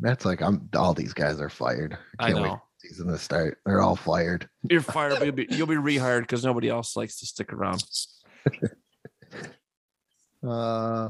[0.00, 1.96] That's like I'm all these guys are fired.
[2.18, 2.54] I Can't wait know.
[2.56, 3.58] for the season to start.
[3.66, 4.48] They're all fired.
[4.70, 7.82] You're fired, but you'll be you'll be rehired because nobody else likes to stick around.
[10.46, 11.08] Uh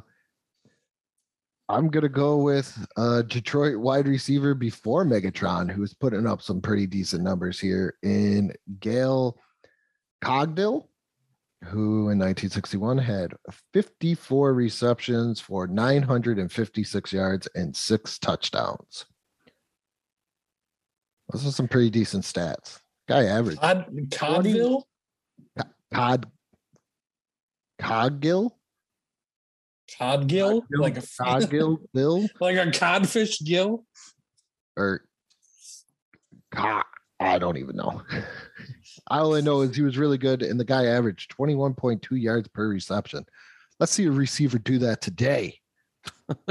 [1.68, 6.87] I'm gonna go with uh Detroit wide receiver before Megatron, who's putting up some pretty
[6.87, 9.38] decent numbers here in Gail
[10.22, 10.88] Cogdill,
[11.64, 13.35] who in 1961 had
[13.72, 19.07] 54 receptions for 956 yards and six touchdowns.
[21.33, 22.81] Those are some pretty decent stats.
[23.09, 24.85] Guy average Cod, Codville?
[25.92, 26.26] Cod
[27.81, 28.52] Coggill?
[29.88, 30.62] Codgill?
[30.70, 32.27] Like a Coggill Bill?
[32.40, 33.85] like a codfish gill?
[34.77, 35.03] or
[36.55, 36.85] God,
[37.18, 38.03] I don't even know.
[39.09, 42.68] All I know is he was really good, and the guy averaged 21.2 yards per
[42.68, 43.25] reception.
[43.79, 45.61] Let's see a receiver do that today.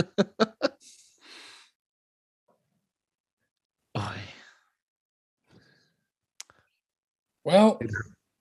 [7.46, 7.80] Well,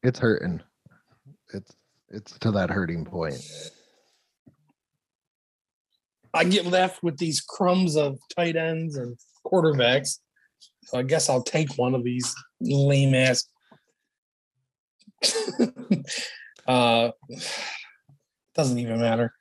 [0.03, 0.63] It's hurting.
[1.53, 1.77] It's
[2.09, 3.39] it's to that hurting point.
[6.35, 9.17] I get left with these crumbs of tight ends and
[9.47, 10.19] quarterbacks.
[10.85, 13.49] So I guess I'll take one of these lame ass.
[16.67, 17.11] uh,
[18.55, 19.33] doesn't even matter.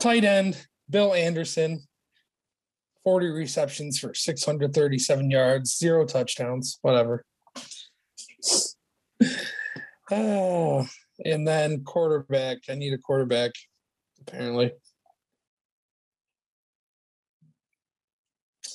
[0.00, 1.82] Tight end, Bill Anderson,
[3.04, 7.24] 40 receptions for 637 yards, zero touchdowns, whatever.
[10.10, 10.86] Oh,
[11.24, 12.58] and then quarterback.
[12.68, 13.52] I need a quarterback,
[14.20, 14.72] apparently.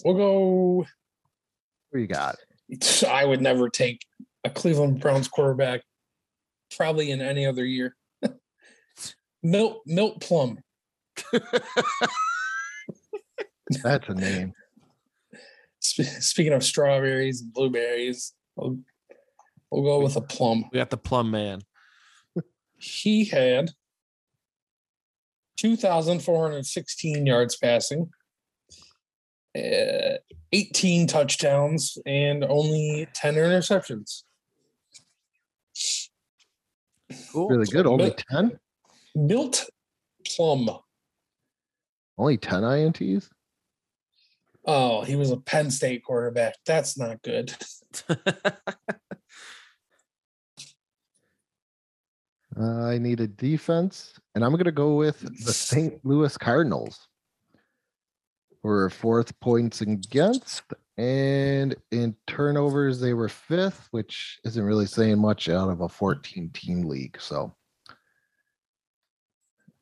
[0.07, 0.85] We'll go.
[1.91, 2.37] Who you got?
[3.05, 4.05] I would never take
[4.45, 5.81] a Cleveland Browns quarterback,
[6.77, 7.93] probably in any other year.
[9.43, 10.59] Milt Milt Plum.
[13.83, 14.53] That's a name.
[15.81, 18.79] Speaking of strawberries and blueberries, we'll,
[19.69, 20.69] we'll go with a plum.
[20.71, 21.63] We got the plum man.
[22.77, 23.71] He had
[25.57, 28.09] 2,416 yards passing,
[29.57, 30.17] uh,
[30.51, 34.23] 18 touchdowns, and only 10 interceptions.
[37.31, 37.49] Cool.
[37.49, 37.87] Really good.
[37.87, 38.59] Only 10?
[39.15, 39.69] Milt
[40.25, 40.69] Plum.
[42.17, 43.29] Only 10 INTs?
[44.65, 46.55] Oh, he was a Penn State quarterback.
[46.65, 47.53] That's not good.
[52.59, 56.03] Uh, I need a defense, and I'm going to go with the St.
[56.03, 57.07] Louis Cardinals.
[58.63, 60.63] Were fourth points against,
[60.97, 66.49] and in turnovers they were fifth, which isn't really saying much out of a 14
[66.53, 67.17] team league.
[67.19, 67.55] So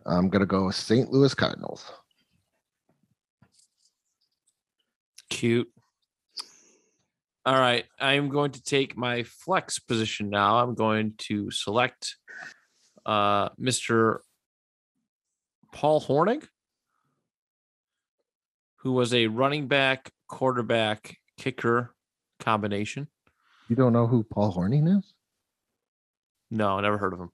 [0.05, 1.09] I'm going to go with St.
[1.11, 1.91] Louis Cardinals.
[5.29, 5.69] Cute.
[7.45, 7.85] All right.
[7.99, 10.57] I'm going to take my flex position now.
[10.57, 12.15] I'm going to select
[13.05, 14.17] uh, Mr.
[15.71, 16.47] Paul Hornig,
[18.85, 21.95] who was a running back, quarterback, kicker
[22.39, 23.07] combination.
[23.67, 25.11] You don't know who Paul Horning is?
[26.51, 27.31] No, never heard of him.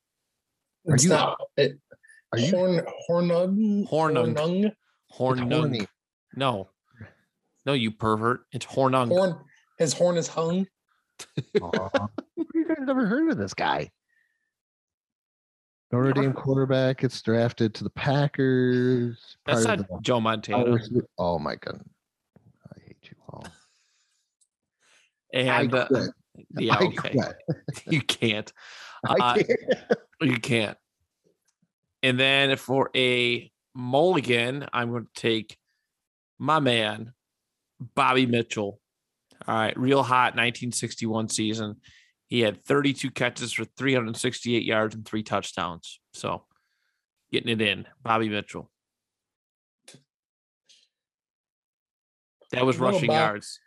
[0.87, 1.77] Are It's you- not it,
[2.31, 4.33] Are you Horn Hornung Hornung.
[4.33, 4.71] Hornung
[5.13, 5.87] Hornung.
[6.37, 6.69] No.
[7.65, 8.45] No, you pervert.
[8.53, 9.09] It's Hornung.
[9.09, 9.35] Horn.
[9.77, 10.67] His horn is hung.
[11.61, 12.07] Aw,
[12.55, 13.91] you guys never heard of this guy?
[15.91, 19.37] Notre Dame quarterback gets drafted to the Packers.
[19.45, 20.77] That's not the Joe Montana.
[21.17, 21.81] Oh my god.
[22.73, 23.45] I hate you all.
[25.33, 25.87] And uh,
[26.57, 27.15] yeah, I okay.
[27.87, 28.51] You can't.
[29.05, 29.49] I Uh, can't.
[30.21, 30.77] You can't.
[32.03, 35.57] And then for a mulligan, I'm going to take
[36.37, 37.13] my man,
[37.95, 38.79] Bobby Mitchell.
[39.47, 41.77] All right, real hot 1961 season.
[42.31, 45.99] He had 32 catches for 368 yards and three touchdowns.
[46.13, 46.45] So
[47.29, 48.71] getting it in, Bobby Mitchell.
[52.51, 53.59] That was rushing Bob- yards.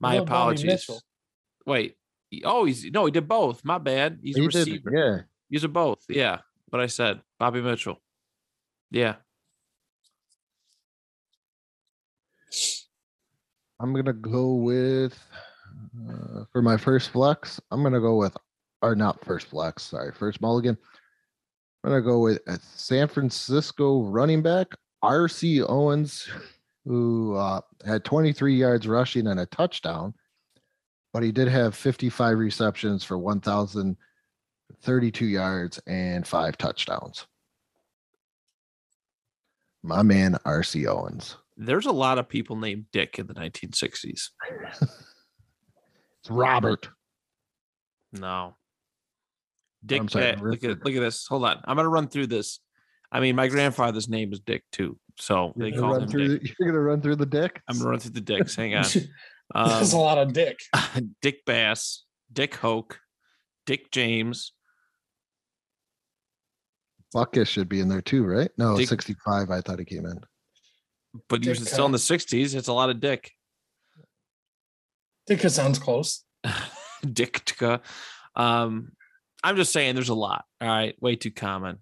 [0.00, 0.88] My apologies.
[1.66, 1.96] Wait.
[2.30, 3.62] he- Oh, he's no, he did both.
[3.62, 4.20] My bad.
[4.22, 4.90] He's a He did, receiver.
[4.96, 5.18] yeah.
[5.50, 6.02] These are both.
[6.08, 6.40] Yeah.
[6.70, 7.20] What I said.
[7.38, 8.00] Bobby Mitchell.
[8.90, 9.16] Yeah.
[13.78, 15.18] I'm gonna go with
[16.08, 17.60] uh, for my first flex.
[17.70, 18.36] I'm gonna go with,
[18.82, 19.82] or not first flex.
[19.84, 20.78] Sorry, first mulligan.
[21.84, 24.68] I'm gonna go with a San Francisco running back
[25.02, 25.62] R.C.
[25.62, 26.28] Owens,
[26.84, 30.14] who uh, had 23 yards rushing and a touchdown,
[31.12, 37.26] but he did have 55 receptions for 1,032 yards and five touchdowns.
[39.82, 40.86] My man R.C.
[40.86, 41.36] Owens.
[41.56, 44.28] There's a lot of people named Dick in the 1960s.
[46.28, 46.88] It's Robert.
[48.12, 48.54] No.
[49.84, 50.10] Dick.
[50.10, 51.26] Sorry, Ba- look at look at this.
[51.28, 51.60] Hold on.
[51.64, 52.60] I'm gonna run through this.
[53.10, 54.98] I mean, my grandfather's name is Dick too.
[55.18, 56.42] So they You're gonna, call run him through Dick.
[56.42, 57.62] the, you're gonna run through the dick.
[57.68, 58.54] I'm gonna run through the dicks.
[58.56, 58.84] Hang on.
[59.54, 60.58] Um, That's a lot of dick.
[61.22, 62.98] Dick Bass, Dick Hoak,
[63.64, 64.52] Dick James,
[67.16, 68.50] Butkus should be in there too, right?
[68.58, 69.50] No, Dick- 65.
[69.50, 70.20] I thought he came in.
[71.30, 72.54] but he was still in the 60s.
[72.54, 73.30] It's a lot of Dick.
[75.28, 76.24] Dick sounds close.
[77.04, 77.80] Dictica.
[78.34, 78.92] Um,
[79.44, 80.44] I'm just saying there's a lot.
[80.60, 80.96] All right.
[81.00, 81.78] Way too common.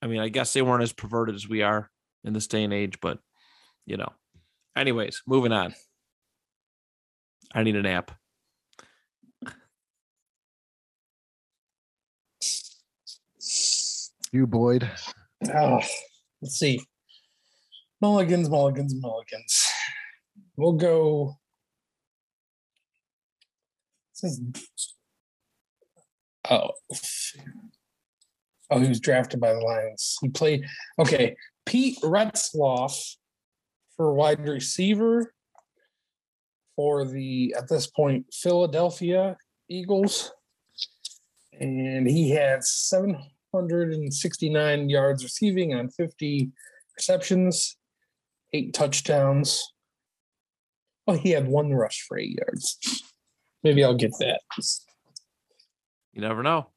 [0.00, 1.90] I mean, I guess they weren't as perverted as we are
[2.22, 3.18] in this day and age, but
[3.84, 4.12] you know.
[4.76, 5.74] Anyways, moving on.
[7.54, 8.10] I need a nap.
[14.32, 14.90] You Boyd.
[15.54, 15.80] Oh,
[16.42, 16.80] let's see.
[18.00, 19.68] Mulligans, mulligans, mulligans.
[20.56, 21.36] We'll go.
[26.50, 26.70] Oh.
[28.70, 30.16] Oh, he was drafted by the Lions.
[30.20, 30.64] He played.
[30.98, 31.36] Okay.
[31.66, 33.16] Pete Retzlaff
[33.96, 35.32] for wide receiver
[36.76, 39.36] for the, at this point, Philadelphia
[39.68, 40.32] Eagles.
[41.60, 46.50] And he had 769 yards receiving on 50
[46.96, 47.76] receptions,
[48.52, 49.72] eight touchdowns.
[51.06, 53.04] Oh, he had one rush for eight yards.
[53.64, 54.40] Maybe I'll get that.
[56.12, 56.68] You never know.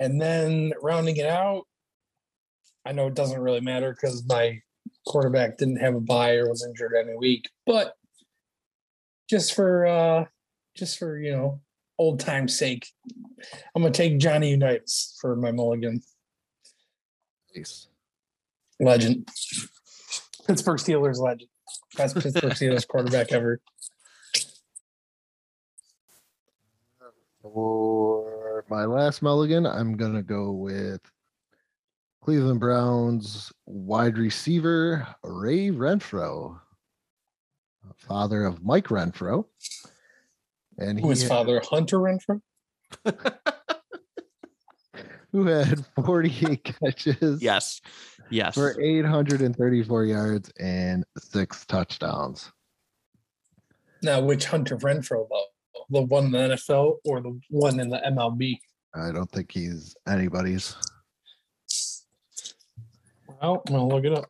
[0.00, 1.64] And then rounding it out,
[2.86, 4.62] I know it doesn't really matter because my
[5.04, 7.94] quarterback didn't have a bye or was injured any week, but
[9.28, 10.24] just for uh
[10.76, 11.60] just for you know
[11.98, 12.86] old time's sake,
[13.74, 16.00] I'm gonna take Johnny Unitas for my mulligan.
[17.54, 17.88] Nice.
[18.78, 19.28] legend.
[20.46, 21.50] Pittsburgh Steelers legend.
[21.96, 23.60] Best Pittsburgh Steelers quarterback ever.
[27.54, 31.00] For my last mulligan, I'm gonna go with
[32.22, 36.60] Cleveland Browns wide receiver Ray Renfro,
[37.96, 39.46] father of Mike Renfro.
[40.78, 42.40] And who is had- father Hunter Renfro?
[45.32, 47.80] who had 48 catches Yes.
[48.30, 48.54] Yes.
[48.54, 52.50] for 834 yards and six touchdowns.
[54.02, 55.44] Now, which Hunter Renfro though?
[55.90, 58.58] The one in the NFL or the one in the MLB?
[58.94, 60.76] I don't think he's anybody's.
[63.40, 64.28] Well, I'll look it up.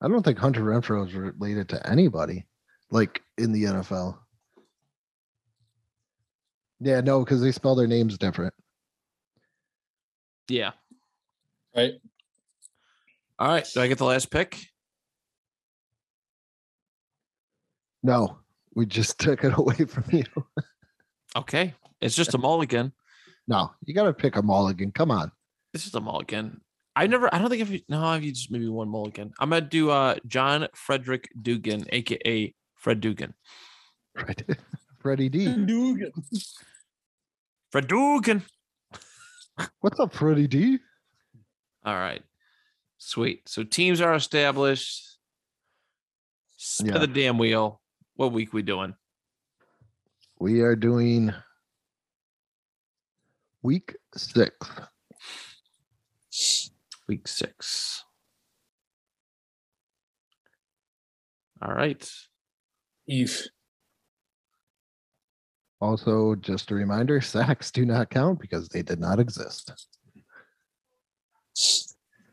[0.00, 2.46] I don't think Hunter Renfro is related to anybody
[2.90, 4.18] like in the NFL.
[6.80, 8.52] Yeah, no, because they spell their names different.
[10.48, 10.72] Yeah.
[11.74, 11.92] Right.
[13.38, 13.66] All right.
[13.72, 14.58] Do I get the last pick?
[18.02, 18.41] No,
[18.74, 20.24] we just took it away from you.
[21.36, 21.74] Okay.
[22.00, 22.92] It's just a mulligan.
[23.48, 24.92] No, you got to pick a mulligan.
[24.92, 25.30] Come on.
[25.72, 26.60] This is a mulligan.
[26.94, 27.32] I never.
[27.34, 27.80] I don't think I've.
[27.88, 29.32] No, I've used maybe one mulligan.
[29.40, 33.32] I'm gonna do uh John Frederick Dugan, aka Fred Dugan.
[34.14, 34.42] Right.
[35.00, 35.46] Freddie D.
[35.46, 36.12] Dugan.
[37.72, 38.42] Fred Dugan.
[39.80, 40.78] What's up, Freddie D?
[41.84, 42.22] All right.
[42.98, 43.48] Sweet.
[43.48, 45.16] So teams are established.
[46.58, 46.98] Spin Yeah.
[46.98, 47.80] the damn wheel.
[48.16, 48.94] What week we doing?
[50.38, 51.32] We are doing
[53.62, 54.54] week six.
[57.08, 58.04] Week six.
[61.62, 62.10] All right.
[63.06, 63.46] Eve.
[65.80, 69.88] Also, just a reminder sacks do not count because they did not exist.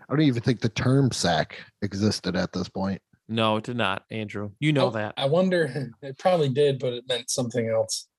[0.09, 3.01] I don't even think the term sack existed at this point.
[3.31, 4.49] No, it did not, Andrew.
[4.59, 5.13] You know Oh, that.
[5.15, 5.91] I wonder.
[6.01, 8.07] It probably did, but it meant something else.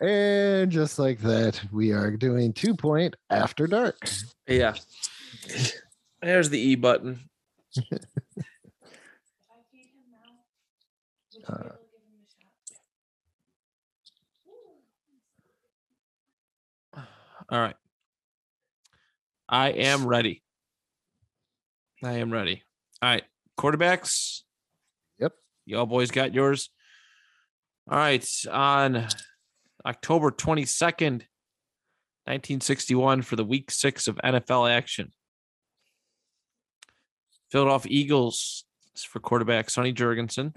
[0.00, 4.10] And just like that, we are doing two point after dark.
[4.48, 4.74] yeah.
[6.20, 7.20] There's the E button.
[11.48, 11.70] Uh,
[17.48, 17.74] All right.
[19.48, 20.42] I am ready.
[22.04, 22.64] I am ready.
[23.00, 23.22] All right.
[23.58, 24.40] Quarterbacks.
[25.20, 25.32] Yep.
[25.66, 26.70] Y'all boys got yours.
[27.88, 28.28] All right.
[28.50, 29.06] On
[29.86, 31.22] October 22nd,
[32.24, 35.12] 1961, for the week six of NFL action.
[37.50, 38.64] Philadelphia Eagles
[39.08, 40.56] for quarterback Sonny Jurgensen.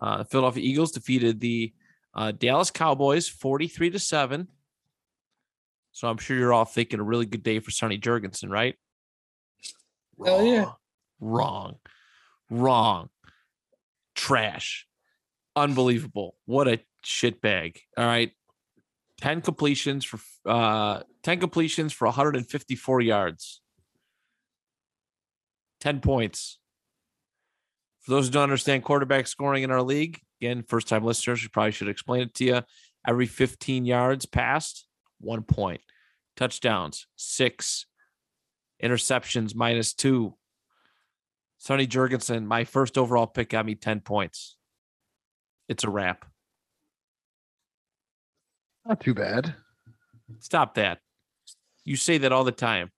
[0.00, 1.74] Uh, the Philadelphia Eagles defeated the
[2.14, 4.48] uh, Dallas Cowboys 43 to 7.
[5.92, 8.76] So I'm sure you're all thinking a really good day for Sonny Jurgensen, right?
[10.24, 10.72] Hell yeah.
[11.20, 11.76] Wrong.
[12.50, 13.08] Wrong.
[14.14, 14.86] Trash.
[15.54, 16.36] Unbelievable.
[16.46, 17.80] What a shit bag.
[17.96, 18.32] All right.
[19.20, 23.62] 10 completions for uh 10 completions for 154 yards.
[25.80, 26.58] 10 points.
[28.02, 31.48] For those who don't understand quarterback scoring in our league, again, first time listeners, we
[31.48, 32.62] probably should explain it to you.
[33.06, 34.86] Every 15 yards passed,
[35.20, 35.80] one point.
[36.36, 37.86] Touchdowns, six.
[38.82, 40.34] Interceptions, minus two.
[41.58, 44.56] Sonny Jurgensen, my first overall pick, got me 10 points.
[45.68, 46.24] It's a wrap.
[48.86, 49.54] Not too bad.
[50.40, 50.98] Stop that.
[51.84, 52.90] You say that all the time.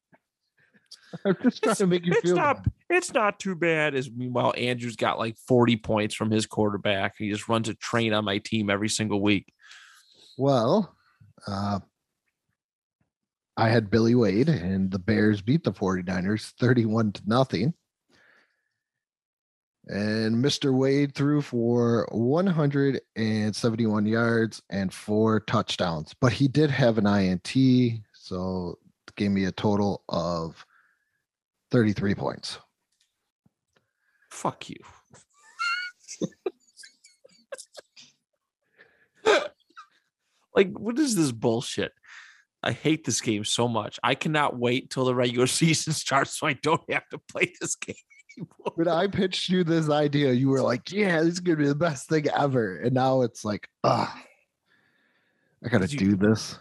[1.24, 2.72] I'm just trying to make you it's feel not bad.
[2.90, 3.94] it's not too bad.
[3.94, 7.14] As meanwhile, Andrew's got like 40 points from his quarterback.
[7.16, 9.52] He just runs a train on my team every single week.
[10.36, 10.94] Well,
[11.46, 11.80] uh,
[13.58, 17.74] I had Billy Wade and the Bears beat the 49ers 31 to nothing.
[19.88, 20.72] And Mr.
[20.72, 27.52] Wade threw for 171 yards and four touchdowns, but he did have an INT,
[28.12, 28.78] so
[29.16, 30.64] gave me a total of
[31.72, 32.60] 33 points.
[34.30, 34.76] Fuck you.
[40.54, 41.92] like, what is this bullshit?
[42.68, 43.98] I hate this game so much.
[44.02, 47.76] I cannot wait till the regular season starts so I don't have to play this
[47.86, 47.96] game
[48.36, 48.72] anymore.
[48.74, 51.74] When I pitched you this idea, you were like, "Yeah, this is gonna be the
[51.74, 54.14] best thing ever," and now it's like, ah,
[55.64, 56.58] I gotta you- do this.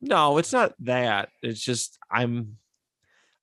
[0.00, 1.28] No, it's not that.
[1.42, 2.56] It's just I'm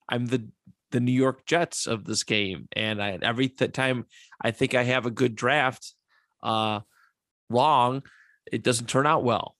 [0.09, 0.47] I'm the
[0.89, 4.07] the New York Jets of this game, and I every th- time
[4.41, 5.93] I think I have a good draft,
[6.41, 6.79] uh,
[7.47, 8.01] wrong,
[8.51, 9.56] it doesn't turn out well.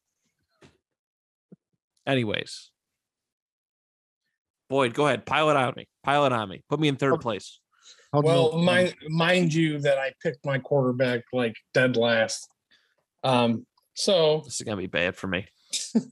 [2.08, 2.72] Anyways,
[4.70, 7.20] Boyd, go ahead, pile it on me, pile it on me, put me in third
[7.20, 7.60] place.
[8.14, 12.48] How'd Well, mind mind you that I picked my quarterback like dead last.
[13.24, 15.48] Um, so This is gonna be bad for me.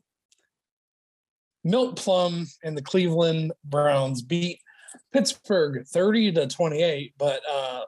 [1.63, 4.59] Milt Plum and the Cleveland Browns beat
[5.13, 7.81] Pittsburgh 30 to 28, but uh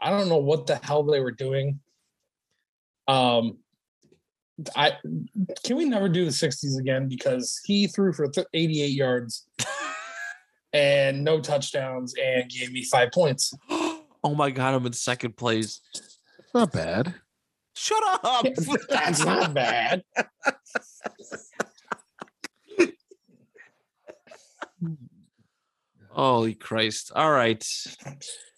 [0.00, 1.80] I don't know what the hell they were doing.
[3.08, 3.58] Um
[4.74, 4.92] I
[5.64, 9.46] can we never do the 60s again because he threw for 88 yards
[10.72, 13.54] and no touchdowns and gave me five points.
[13.70, 15.80] oh my god, I'm in second place.
[15.94, 16.18] It's
[16.54, 17.14] not bad.
[17.76, 18.44] Shut up.
[18.88, 20.02] That's not bad.
[26.10, 27.12] Holy Christ.
[27.14, 27.64] All right.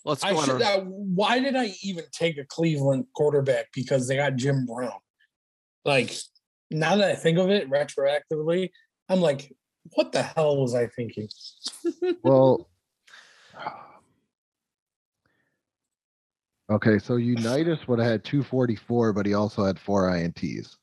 [0.07, 0.63] Let's I go should, on.
[0.63, 3.67] uh, why did I even take a Cleveland quarterback?
[3.75, 4.93] Because they got Jim Brown.
[5.85, 6.15] Like
[6.71, 8.71] now that I think of it retroactively,
[9.09, 9.53] I'm like,
[9.95, 11.29] what the hell was I thinking?
[12.23, 12.69] Well,
[16.71, 20.77] okay, so Unitas would have had 244, but he also had four INTs.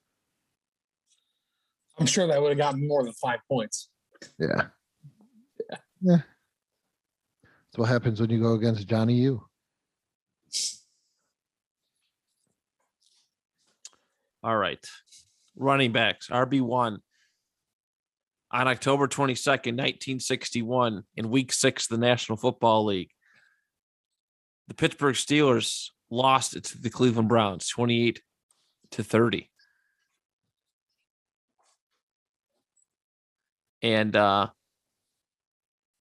[1.99, 3.89] I'm sure that would have gotten more than five points.
[4.39, 4.67] Yeah.
[6.01, 6.21] Yeah.
[7.41, 9.43] That's what happens when you go against Johnny U.
[14.47, 14.79] All right.
[15.57, 16.99] Running backs, RB1.
[18.49, 23.09] On October 22nd, 1961, in week six of the National Football League,
[24.69, 28.21] the Pittsburgh Steelers lost it to the Cleveland Browns 28
[28.91, 29.49] to 30.
[33.81, 34.47] And uh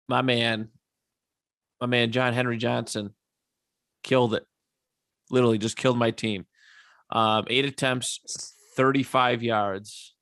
[0.09, 0.68] my man,
[1.80, 3.12] my man John Henry Johnson
[4.05, 4.47] killed it.
[5.30, 6.47] Literally just killed my team.
[7.11, 10.14] Um, eight attempts, 35 yards,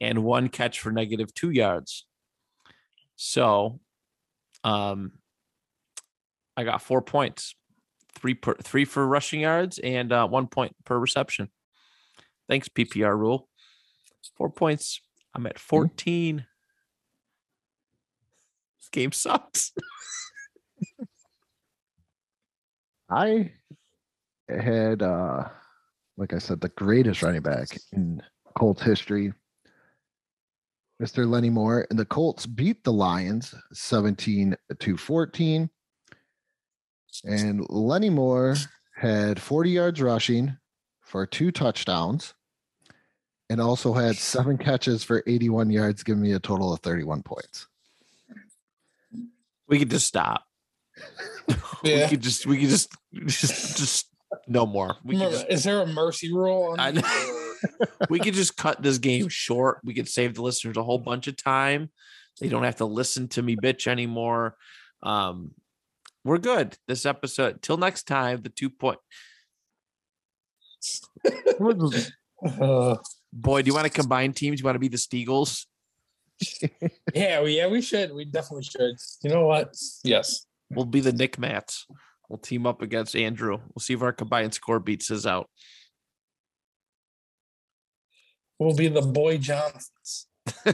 [0.00, 2.06] and one catch for negative two yards.
[3.16, 3.80] So
[4.64, 5.12] um
[6.56, 7.54] I got four points.
[8.14, 11.50] Three per three for rushing yards and uh, one point per reception.
[12.48, 13.48] Thanks, PPR rule.
[14.36, 15.00] Four points.
[15.34, 16.46] I'm at 14.
[18.78, 19.72] This game sucks.
[23.10, 23.52] I
[24.48, 25.44] had, uh,
[26.16, 28.22] like I said, the greatest running back in
[28.56, 29.32] Colts history,
[31.02, 31.28] Mr.
[31.28, 35.70] Lenny Moore, and the Colts beat the Lions 17 to 14.
[37.24, 38.56] And Lenny Moore
[38.94, 40.56] had 40 yards rushing
[41.02, 42.34] for two touchdowns
[43.48, 47.66] and also had seven catches for 81 yards, giving me a total of 31 points.
[49.68, 50.44] We could just stop.
[51.82, 52.90] we could just we could just
[53.26, 54.08] just just
[54.46, 54.96] no more.
[55.04, 56.70] We Remember, just, is there a mercy rule?
[56.72, 57.02] On I know.
[58.10, 59.80] we could just cut this game short.
[59.84, 61.90] We could save the listeners a whole bunch of time.
[62.40, 64.56] They don't have to listen to me bitch anymore.
[65.02, 65.52] Um,
[66.24, 66.76] we're good.
[66.86, 67.62] This episode.
[67.62, 68.42] Till next time.
[68.42, 68.98] The two point.
[73.32, 74.60] Boy, do you want to combine teams?
[74.60, 75.66] You want to be the Steagles?
[77.14, 78.12] yeah, we, yeah, we should.
[78.12, 78.96] We definitely should.
[79.22, 79.74] You know what?
[80.04, 80.46] Yes.
[80.70, 81.86] We'll be the Nick Mats.
[82.28, 83.58] We'll team up against Andrew.
[83.58, 85.48] We'll see if our combined score beats his out.
[88.58, 90.26] We'll be the boy Johnsons.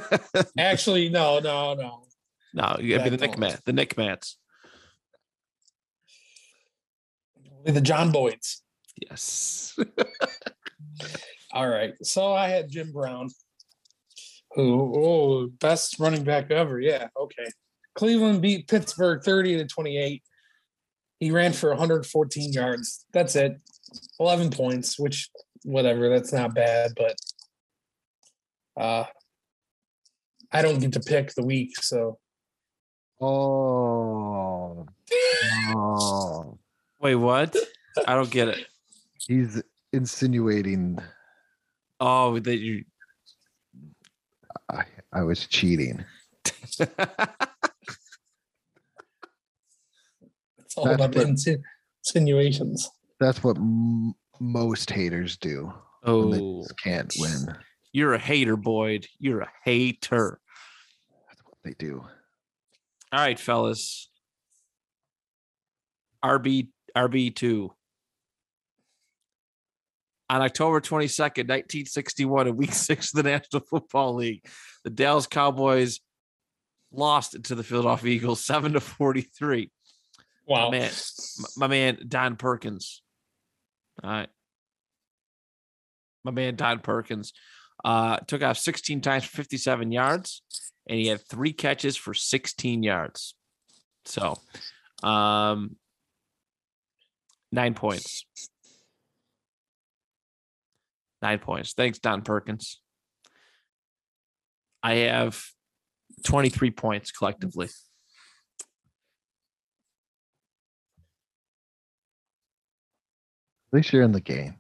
[0.59, 2.05] Actually, no, no, no.
[2.55, 3.64] no, you gotta be the Nick don't.
[3.64, 4.38] The Nick Mats.
[7.36, 8.62] We'll be the John Boyds.
[8.96, 9.76] Yes.
[11.53, 11.94] All right.
[12.03, 13.28] So I had Jim Brown,
[14.53, 16.80] who, oh, best running back ever.
[16.80, 17.09] Yeah.
[17.18, 17.46] Okay.
[17.94, 20.22] Cleveland beat Pittsburgh 30 to 28.
[21.22, 23.06] He ran for 114 yards.
[23.12, 23.56] That's it.
[24.18, 25.30] 11 points, which,
[25.62, 27.14] whatever, that's not bad, but
[28.76, 29.04] uh,
[30.50, 31.76] I don't get to pick the week.
[31.80, 32.18] So
[33.20, 34.88] Oh,
[35.68, 36.58] oh.
[37.00, 37.54] Wait, what?
[38.04, 38.66] I don't get it.
[39.28, 39.62] he's
[39.92, 40.98] insinuating
[42.00, 42.84] Oh, that you.
[44.68, 46.04] I, I was cheating.
[50.72, 51.62] it's all That's about what- insin-
[52.04, 52.90] insinuations.
[53.20, 55.72] That's what m- most haters do.
[56.02, 57.54] when they oh, just can't win.
[57.92, 59.06] you're a hater, Boyd.
[59.18, 60.40] You're a hater.
[61.28, 62.02] That's what they do.
[63.12, 64.08] All right, fellas.
[66.24, 67.72] RB RB two.
[70.30, 74.44] On October 22nd, 1961, in week six of the National Football League,
[74.82, 76.00] the Dallas Cowboys
[76.90, 79.70] lost to the Philadelphia Eagles 7 to 43.
[80.47, 80.70] Wow.
[80.70, 80.90] Man,
[81.57, 83.03] my man Don Perkins.
[84.03, 84.28] All right.
[86.24, 87.32] My man Don Perkins
[87.84, 90.43] uh, took off 16 times for 57 yards,
[90.88, 93.34] and he had three catches for 16 yards.
[94.05, 94.38] So,
[95.03, 95.76] um,
[97.51, 98.24] nine points.
[101.20, 101.72] Nine points.
[101.74, 102.80] Thanks, Don Perkins.
[104.82, 105.40] I have
[106.24, 107.68] 23 points collectively.
[113.72, 114.56] Least you're in the game.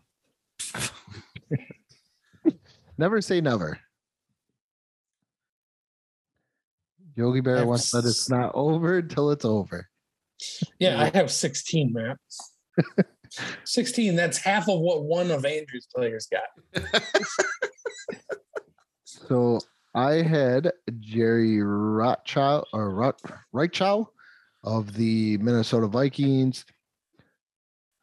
[2.98, 3.78] never say never.
[7.14, 9.88] Yogi Bear once said it's not over until it's over.
[10.78, 12.54] Yeah, I have 16, maps.
[13.64, 14.16] 16.
[14.16, 16.82] That's half of what one of Andrew's players got.
[19.32, 19.60] So
[19.94, 23.20] I had Jerry Rotchow or Rot
[23.54, 24.06] Reichow
[24.64, 26.64] of the Minnesota Vikings.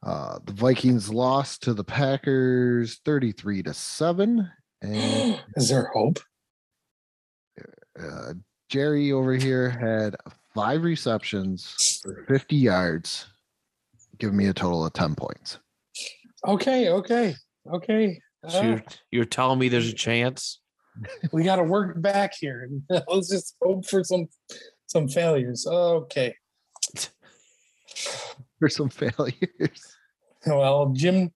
[0.02, 4.50] Uh, the Vikings lost to the Packers 33 to 7.
[4.82, 6.20] And Is there hope?
[8.00, 8.34] uh,
[8.70, 10.16] Jerry over here had
[10.54, 13.28] five receptions for 50 yards,
[14.18, 15.60] giving me a total of 10 points.
[16.47, 17.36] Okay, okay,
[17.74, 18.22] okay.
[18.47, 20.62] So Uh, you're, you're telling me there's a chance?
[21.34, 22.70] we got to work back here.
[22.89, 24.28] Let's just hope for some
[24.88, 25.68] some failures.
[25.68, 26.36] Okay.
[28.60, 29.95] For some failures.
[30.45, 31.32] Well, Jim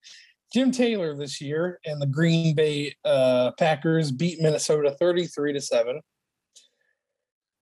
[0.53, 5.99] Jim Taylor this year and the Green Bay uh, Packers beat Minnesota 33 to 7.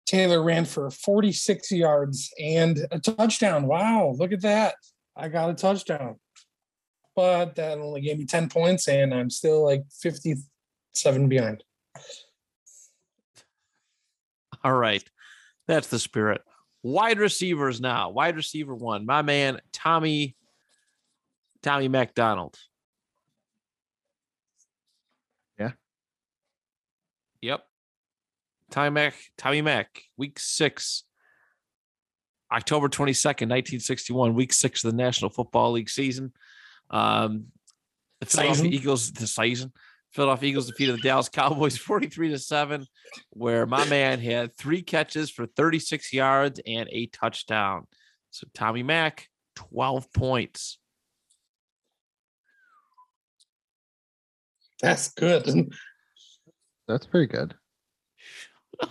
[0.05, 3.65] Taylor ran for 46 yards and a touchdown.
[3.65, 4.75] Wow, look at that.
[5.15, 6.17] I got a touchdown.
[7.15, 11.63] But that only gave me 10 points and I'm still like 57 behind.
[14.63, 15.03] All right.
[15.67, 16.41] That's the spirit.
[16.83, 18.09] Wide receivers now.
[18.09, 19.05] Wide receiver one.
[19.05, 20.35] My man, Tommy,
[21.61, 22.57] Tommy McDonald.
[25.59, 25.71] Yeah.
[27.41, 27.63] Yep.
[28.71, 31.03] Tommy Mac, Tommy Mac, week six,
[32.51, 36.31] October 22nd, 1961, week six of the National Football League season.
[36.89, 37.47] Um,
[38.21, 38.73] the Philadelphia Season.
[38.73, 39.71] Eagles, the season.
[40.13, 42.85] Philadelphia Eagles defeated the Dallas Cowboys 43 to 7,
[43.31, 47.87] where my man had three catches for 36 yards and a touchdown.
[48.31, 50.77] So Tommy Mack, 12 points.
[54.81, 55.45] That's good.
[56.87, 57.55] That's pretty good.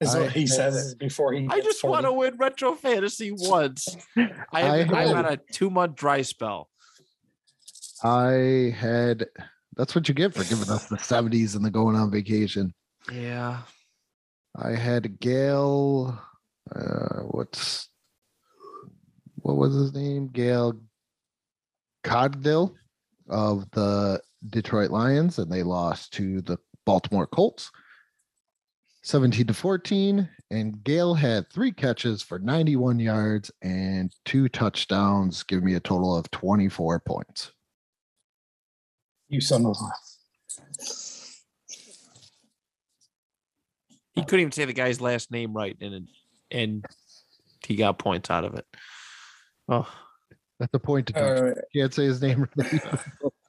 [0.00, 1.90] Is I- what he says before he I just 40.
[1.90, 3.96] want to win retro fantasy once.
[4.16, 6.68] I I have, I had- had a two month dry spell.
[8.02, 9.26] I had
[9.76, 12.72] that's what you get for giving us the 70s and the going on vacation.
[13.12, 13.60] Yeah.
[14.56, 16.18] I had Gail.
[16.74, 17.88] Uh, what's
[19.36, 20.28] what was his name?
[20.28, 20.80] Gail
[22.04, 22.74] Cogdill
[23.28, 27.70] of the Detroit Lions, and they lost to the Baltimore Colts
[29.02, 30.28] 17 to 14.
[30.50, 36.16] And Gail had three catches for 91 yards and two touchdowns, giving me a total
[36.16, 37.52] of 24 points.
[39.28, 40.62] You son of a.
[44.14, 46.08] He couldn't even say the guy's last name right, and
[46.50, 46.84] and
[47.66, 48.64] he got points out of it.
[49.68, 49.88] Oh,
[50.58, 51.56] That's a point to All right.
[51.74, 52.46] Can't say his name.
[52.56, 53.00] right.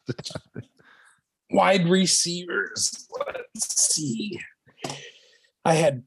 [1.52, 3.08] Wide receivers.
[3.56, 4.40] Let's see.
[5.64, 6.04] I had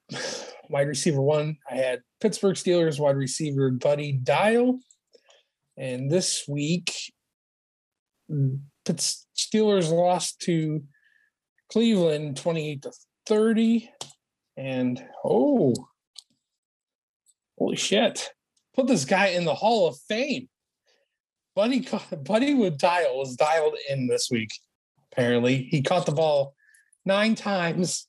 [0.69, 1.57] wide receiver one.
[1.71, 4.79] I had Pittsburgh Steelers wide receiver Buddy Dial.
[5.77, 6.95] And this week,
[8.85, 10.83] Pitts Steelers lost to
[11.71, 12.93] Cleveland 28 to
[13.27, 13.91] 30.
[14.57, 15.75] And oh,
[17.59, 18.31] holy shit.
[18.75, 20.49] Put this guy in the Hall of Fame.
[21.55, 21.87] Buddy,
[22.25, 24.51] Buddy with Dial was dialed in this week.
[25.13, 26.55] Apparently, he caught the ball
[27.05, 28.07] nine times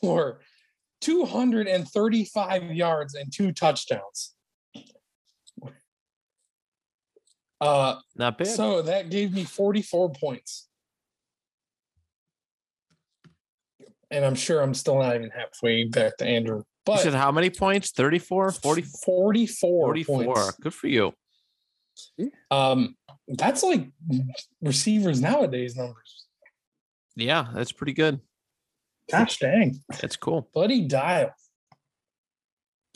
[0.00, 0.40] for
[1.00, 4.34] 235 yards and two touchdowns.
[7.60, 8.46] Uh, not bad.
[8.48, 10.68] so that gave me 44 points.
[14.10, 16.58] And I'm sure I'm still not even halfway back to Andrew.
[16.58, 17.90] you But said how many points?
[17.92, 20.24] 34, 40, 44, 44.
[20.24, 20.52] points.
[20.60, 21.12] Good for you.
[22.50, 22.96] Um,
[23.28, 23.88] that's like
[24.62, 26.26] receivers nowadays numbers.
[27.14, 28.20] Yeah, that's pretty good.
[29.10, 29.78] Gosh dang.
[30.00, 30.48] That's cool.
[30.54, 31.30] Buddy Dial.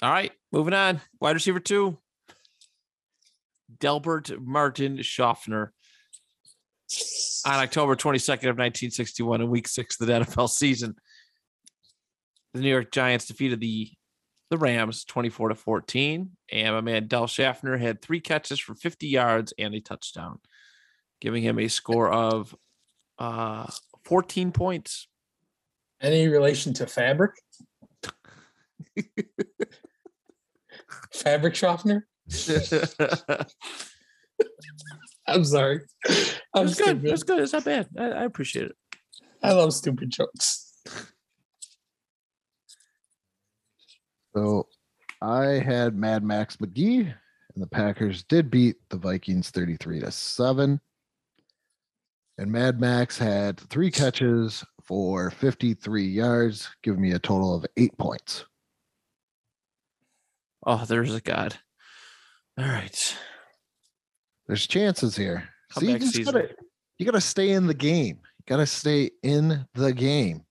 [0.02, 1.00] All right, moving on.
[1.20, 1.98] Wide receiver two.
[3.84, 5.68] Delbert Martin Shofner
[7.44, 10.94] on October 22nd of 1961 in week six of the NFL season.
[12.54, 13.90] The New York Giants defeated the
[14.48, 16.30] the Rams 24 to 14.
[16.50, 20.38] And my man Del Shofner had three catches for 50 yards and a touchdown,
[21.20, 22.56] giving him a score of
[23.18, 23.66] uh
[24.06, 25.08] 14 points.
[26.00, 27.32] Any relation to Fabric?
[31.12, 32.06] Fabric Schaffner?
[35.26, 35.80] I'm sorry.
[36.54, 36.84] I'm That's good.
[36.84, 37.02] stupid.
[37.10, 37.42] That's good.
[37.42, 37.88] It's not bad.
[37.98, 38.76] I, I appreciate it.
[39.42, 40.72] I love stupid jokes.
[44.34, 44.68] So
[45.22, 47.00] I had Mad Max McGee,
[47.54, 50.80] and the Packers did beat the Vikings 33 to 7.
[52.36, 57.96] And Mad Max had three catches for 53 yards, giving me a total of eight
[57.96, 58.44] points.
[60.66, 61.58] Oh, there's a god.
[62.58, 63.16] All right.
[64.46, 65.48] There's chances here.
[65.78, 66.32] See, you, Comeback just season.
[66.34, 66.54] gotta,
[66.98, 68.18] you gotta stay in the game.
[68.38, 70.44] You gotta stay in the game.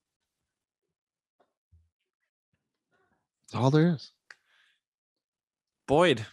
[3.52, 4.10] That's all there is.
[5.86, 6.24] Boyd.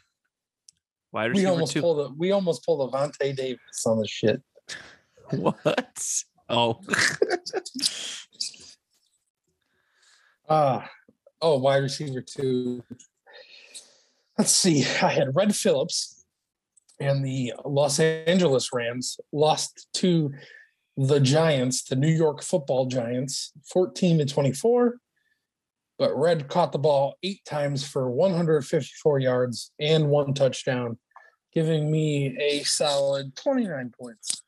[1.12, 1.82] Wide We receiver almost two.
[1.82, 4.42] pulled a we almost pulled Avante Davis on the shit.
[5.32, 6.24] What?
[6.50, 6.82] Oh.
[10.50, 10.90] Ah,
[11.42, 12.84] oh, wide receiver two.
[14.38, 14.82] Let's see.
[15.02, 16.24] I had Red Phillips
[17.00, 20.32] and the Los Angeles Rams lost to
[20.98, 24.98] the Giants, the New York football Giants, 14 to 24.
[25.98, 30.98] But Red caught the ball eight times for 154 yards and one touchdown,
[31.54, 34.44] giving me a solid 29 points.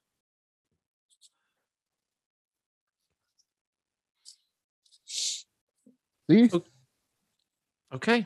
[6.29, 6.49] See,
[7.93, 8.25] Okay.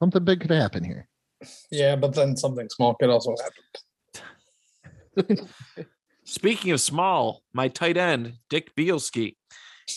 [0.00, 1.08] Something big could happen here.
[1.70, 3.34] Yeah, but then something small could also
[5.16, 5.48] happen.
[6.24, 9.36] Speaking of small, my tight end, Dick Bielski,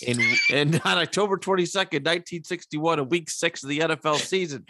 [0.01, 0.19] in
[0.51, 4.65] and on October 22nd, 1961, in week six of the NFL season,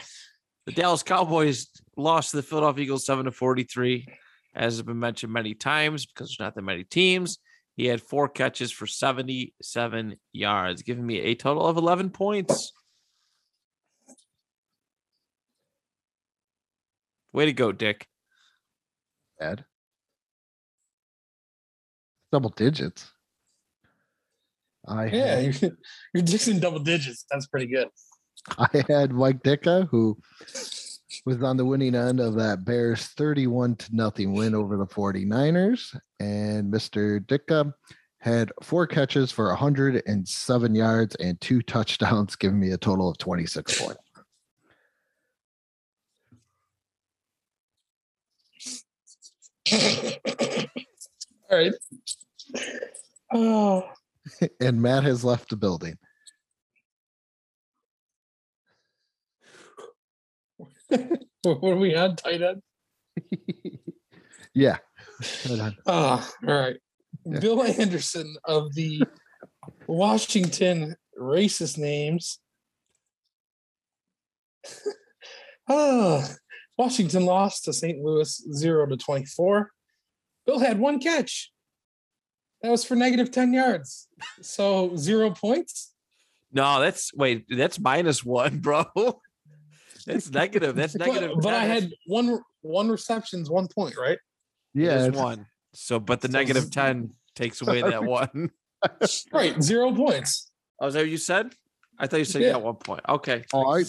[0.66, 1.68] the Dallas Cowboys
[1.98, 4.08] lost to the Philadelphia Eagles 7 to 43.
[4.54, 7.40] As has been mentioned many times, because there's not that many teams.
[7.78, 12.74] He had four catches for 77 yards, giving me a total of 11 points.
[17.34, 18.08] Way to go, Dick.
[19.40, 19.66] Bad.
[22.32, 23.12] Double digits.
[24.88, 25.72] I Yeah, had, you're,
[26.14, 27.26] you're just in double digits.
[27.30, 27.88] That's pretty good.
[28.58, 30.18] I had Mike Ditka, who
[31.26, 35.96] was on the winning end of that Bears 31 to nothing win over the 49ers.
[36.20, 37.20] And Mr.
[37.26, 37.74] Ditka
[38.20, 43.82] had four catches for 107 yards and two touchdowns, giving me a total of 26
[43.82, 44.01] points.
[49.72, 51.74] All right.
[53.34, 53.90] Oh,
[54.60, 55.98] And Matt has left the building.
[60.90, 62.62] what are we on tight end?
[64.54, 64.78] yeah.
[65.48, 65.78] Hold on.
[65.88, 66.78] Ah, all right.
[67.26, 67.40] Yeah.
[67.40, 69.02] Bill Anderson of the
[69.88, 72.40] Washington racist names.
[75.70, 76.28] Ah,
[76.86, 78.04] Washington lost to St.
[78.04, 79.72] Louis 0 to 24.
[80.48, 81.52] Bill had one catch.
[82.64, 84.08] That was for negative 10 yards.
[84.42, 85.94] So zero points.
[86.52, 88.86] No, that's wait, that's minus one, bro.
[90.08, 90.76] That's negative.
[90.76, 91.34] That's negative.
[91.44, 94.18] But, I had one one receptions, one point, right?
[94.74, 95.06] It Yeah.
[95.06, 95.46] is one.
[95.76, 98.50] So, but the So- negative 10 takes away that one.
[99.32, 100.50] Right, zero points.
[100.80, 101.54] Oh, is that what you said?
[102.00, 102.48] I thought you said Yeah.
[102.50, 103.02] yeah, one point.
[103.08, 103.44] Okay.
[103.54, 103.84] Oh, I,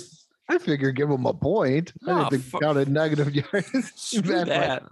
[0.49, 1.93] I figure give him a point.
[2.07, 4.15] I Oh, didn't think fu- counted negative yards.
[4.25, 4.83] Matt, that.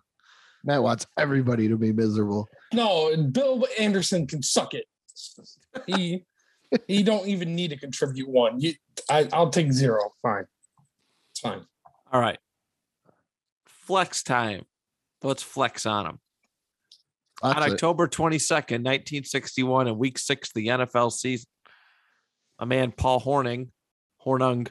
[0.64, 2.48] Matt wants everybody to be miserable.
[2.72, 4.84] No, and Bill Anderson can suck it.
[5.86, 6.24] He
[6.86, 8.60] he don't even need to contribute one.
[8.60, 8.74] You,
[9.08, 10.12] I, I'll take zero.
[10.22, 10.44] Fine,
[11.32, 11.66] it's fine.
[12.12, 12.38] All right.
[13.66, 14.64] Flex time.
[15.22, 16.18] Let's flex on him.
[17.42, 17.72] On That's it.
[17.74, 21.46] October 22nd, 1961, in week six of the NFL season,
[22.58, 23.72] a man, Paul Horning,
[24.24, 24.68] Hornung,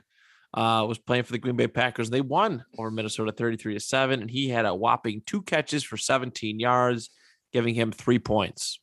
[0.53, 2.09] uh, was playing for the Green Bay Packers.
[2.09, 5.97] They won over Minnesota 33 to 7, and he had a whopping two catches for
[5.97, 7.09] 17 yards,
[7.53, 8.79] giving him three points.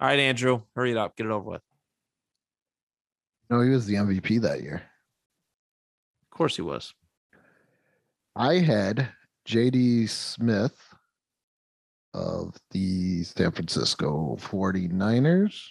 [0.00, 1.16] All right, Andrew, hurry it up.
[1.16, 1.62] Get it over with.
[3.50, 4.82] No, he was the MVP that year.
[6.22, 6.92] Of course he was.
[8.34, 9.10] I had
[9.46, 10.76] JD Smith
[12.14, 15.68] of the San Francisco 49ers.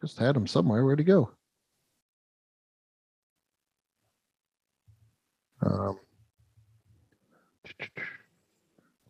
[0.00, 0.84] Just had him somewhere.
[0.84, 1.30] Where'd he go?
[5.62, 5.98] Um,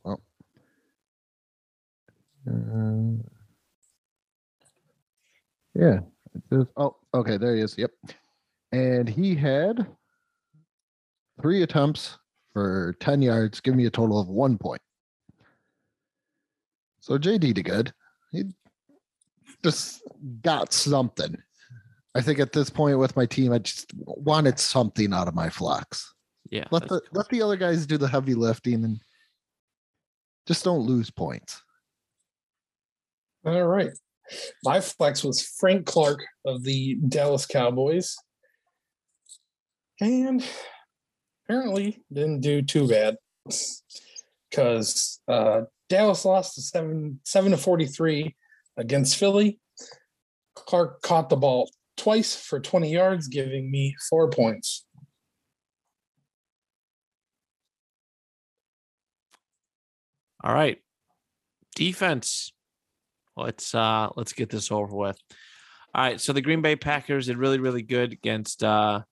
[0.03, 0.21] well,
[2.49, 3.23] uh,
[5.75, 6.01] yeah.
[6.77, 7.37] oh, okay.
[7.37, 7.79] There he is.
[7.79, 7.93] Yep
[8.73, 9.87] and he had
[11.41, 12.19] three attempts
[12.53, 14.83] for 10 yards, give me a total of one point.
[17.01, 17.93] So JD did good.
[18.31, 18.45] He
[19.63, 20.03] just
[20.43, 21.37] got something.
[22.15, 25.49] I think at this point with my team, I just wanted something out of my
[25.49, 26.13] flex.
[26.51, 26.65] Yeah.
[26.71, 29.01] Let that's- the let the other guys do the heavy lifting and
[30.47, 31.63] just don't lose points.
[33.45, 33.91] All right.
[34.65, 38.17] My flex was Frank Clark of the Dallas Cowboys.
[40.01, 40.45] And
[41.45, 43.17] apparently didn't do too bad.
[44.51, 48.35] because uh, Dallas lost to seven seven to forty three
[48.81, 49.61] against Philly.
[50.55, 54.85] Clark caught the ball twice for twenty yards, giving me four points.
[60.43, 60.79] All right.
[61.77, 62.53] Defense.
[63.37, 65.19] Let's uh let's get this over with.
[65.95, 66.21] All right.
[66.21, 69.03] So the Green Bay Packers did really, really good against uh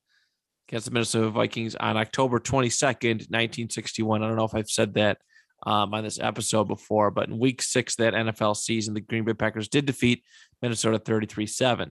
[0.68, 4.22] against the Minnesota Vikings on October 22nd, 1961.
[4.22, 5.18] I don't know if I've said that
[5.66, 9.34] um, on this episode before, but in week six that NFL season, the Green Bay
[9.34, 10.22] Packers did defeat
[10.62, 11.90] Minnesota 33-7.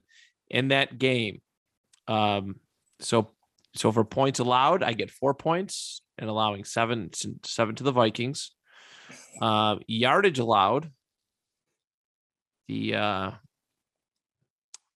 [0.50, 1.42] In that game,
[2.06, 2.56] um,
[3.00, 3.30] so
[3.74, 7.10] so for points allowed, I get four points and allowing seven
[7.44, 8.50] seven to the Vikings.
[9.40, 10.90] Uh, yardage allowed.
[12.66, 13.30] The uh,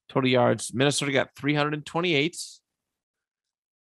[0.09, 2.37] total yards, Minnesota got 328.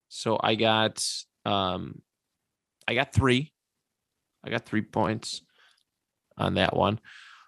[0.09, 1.05] So I got
[1.45, 2.01] um
[2.87, 3.51] I got three.
[4.45, 5.41] I got three points
[6.37, 6.99] on that one.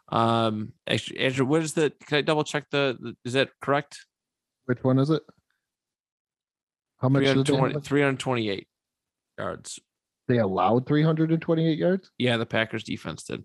[0.09, 4.05] Um actually, Andrew, what is the can I double check the, the is that correct?
[4.65, 5.21] Which one is it?
[6.99, 8.67] How much 320 328
[9.37, 9.79] yards.
[10.27, 12.09] they allowed 328 yards?
[12.17, 13.43] Yeah, the Packers defense did.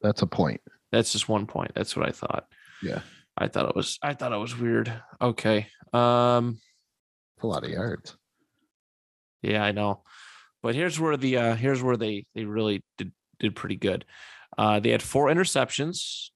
[0.00, 0.60] That's a point.
[0.92, 1.72] That's just one point.
[1.74, 2.46] That's what I thought.
[2.82, 3.00] Yeah.
[3.36, 4.92] I thought it was I thought it was weird.
[5.20, 5.66] Okay.
[5.92, 6.60] Um
[7.42, 8.16] a lot of yards.
[9.42, 10.02] Yeah, I know.
[10.62, 14.04] But here's where the uh here's where they they really did did pretty good.
[14.58, 16.30] Uh they had four interceptions.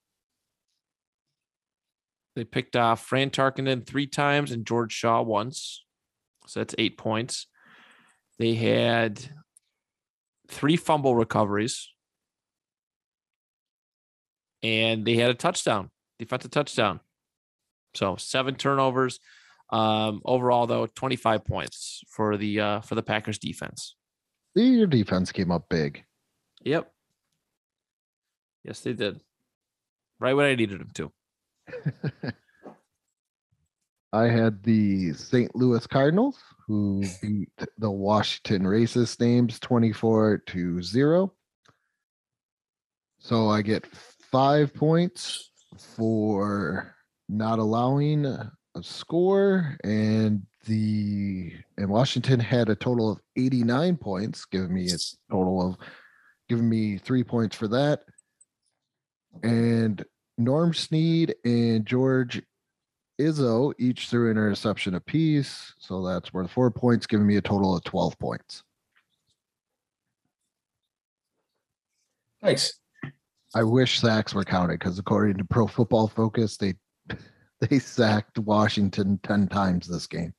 [2.36, 5.84] They picked off Fran Tarkenton three times and George Shaw once.
[6.46, 7.46] So that's eight points.
[8.38, 9.20] They had
[10.48, 11.90] three fumble recoveries.
[14.62, 17.00] And they had a touchdown, defensive touchdown.
[17.94, 19.20] So seven turnovers.
[19.70, 23.94] Um, overall, though, 25 points for the uh for the Packers defense.
[24.54, 26.04] Your defense came up big.
[26.62, 26.90] Yep.
[28.62, 29.20] Yes, they did.
[30.20, 31.12] Right when I needed them to.
[34.12, 35.54] I had the St.
[35.56, 41.32] Louis Cardinals who beat the Washington Racist names 24 to 0.
[43.18, 43.86] So I get
[44.30, 46.94] five points for
[47.28, 48.52] not allowing a
[48.82, 49.76] score.
[49.82, 54.98] And the and Washington had a total of 89 points, giving me a
[55.30, 55.76] total of
[56.48, 58.02] giving me three points for that.
[59.42, 60.04] And
[60.38, 62.42] Norm Snead and George
[63.20, 65.72] Izo each threw an interception apiece.
[65.78, 68.62] So that's worth four points, giving me a total of 12 points.
[72.42, 72.78] Nice.
[73.54, 76.74] I wish sacks were counted because according to Pro Football Focus, they
[77.60, 80.34] they sacked Washington 10 times this game.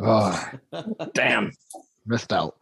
[0.00, 0.50] Oh,
[1.14, 1.52] Damn.
[2.06, 2.56] missed out.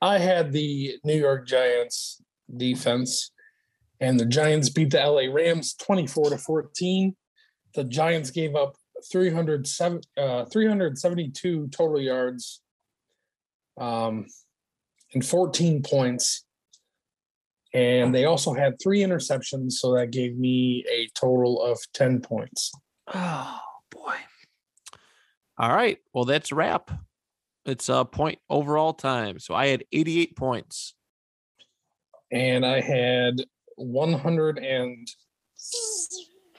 [0.00, 2.22] I had the New York Giants
[2.54, 3.32] defense,
[4.00, 7.16] and the Giants beat the LA Rams 24 to 14.
[7.74, 8.74] The Giants gave up
[9.10, 12.60] 307, uh, 372 total yards
[13.78, 14.26] um,
[15.14, 16.44] and 14 points.
[17.74, 22.72] And they also had three interceptions, so that gave me a total of 10 points.
[23.12, 24.14] Oh boy.
[25.58, 25.98] All right.
[26.12, 26.90] Well, that's a wrap.
[27.64, 29.38] It's a point overall time.
[29.40, 30.94] So I had 88 points.
[32.30, 33.44] And I had
[33.76, 35.08] 100 and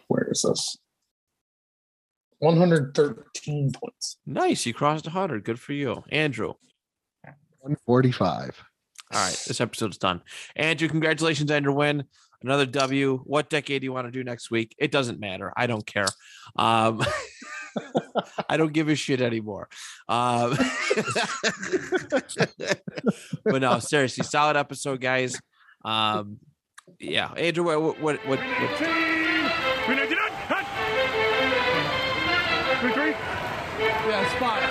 [0.07, 0.77] where is this?
[2.39, 4.17] 113 points.
[4.25, 4.65] Nice.
[4.65, 5.43] You crossed 100.
[5.43, 6.03] Good for you.
[6.11, 6.53] Andrew.
[7.59, 8.63] 145.
[9.11, 9.43] All right.
[9.47, 10.21] This episode's done.
[10.55, 12.03] Andrew, congratulations on your win.
[12.41, 13.21] Another W.
[13.25, 14.75] What decade do you want to do next week?
[14.77, 15.51] It doesn't matter.
[15.57, 16.07] I don't care.
[16.55, 17.03] Um,
[18.49, 19.69] I don't give a shit anymore.
[20.07, 20.57] Um,
[23.43, 25.39] but no, seriously, solid episode, guys.
[25.85, 26.39] Um,
[26.99, 28.89] yeah, Andrew, what, what, what, what, what Team
[29.87, 30.17] United.
[30.47, 30.65] Hut.
[32.81, 33.11] Victory.
[33.79, 34.68] Yeah, spot.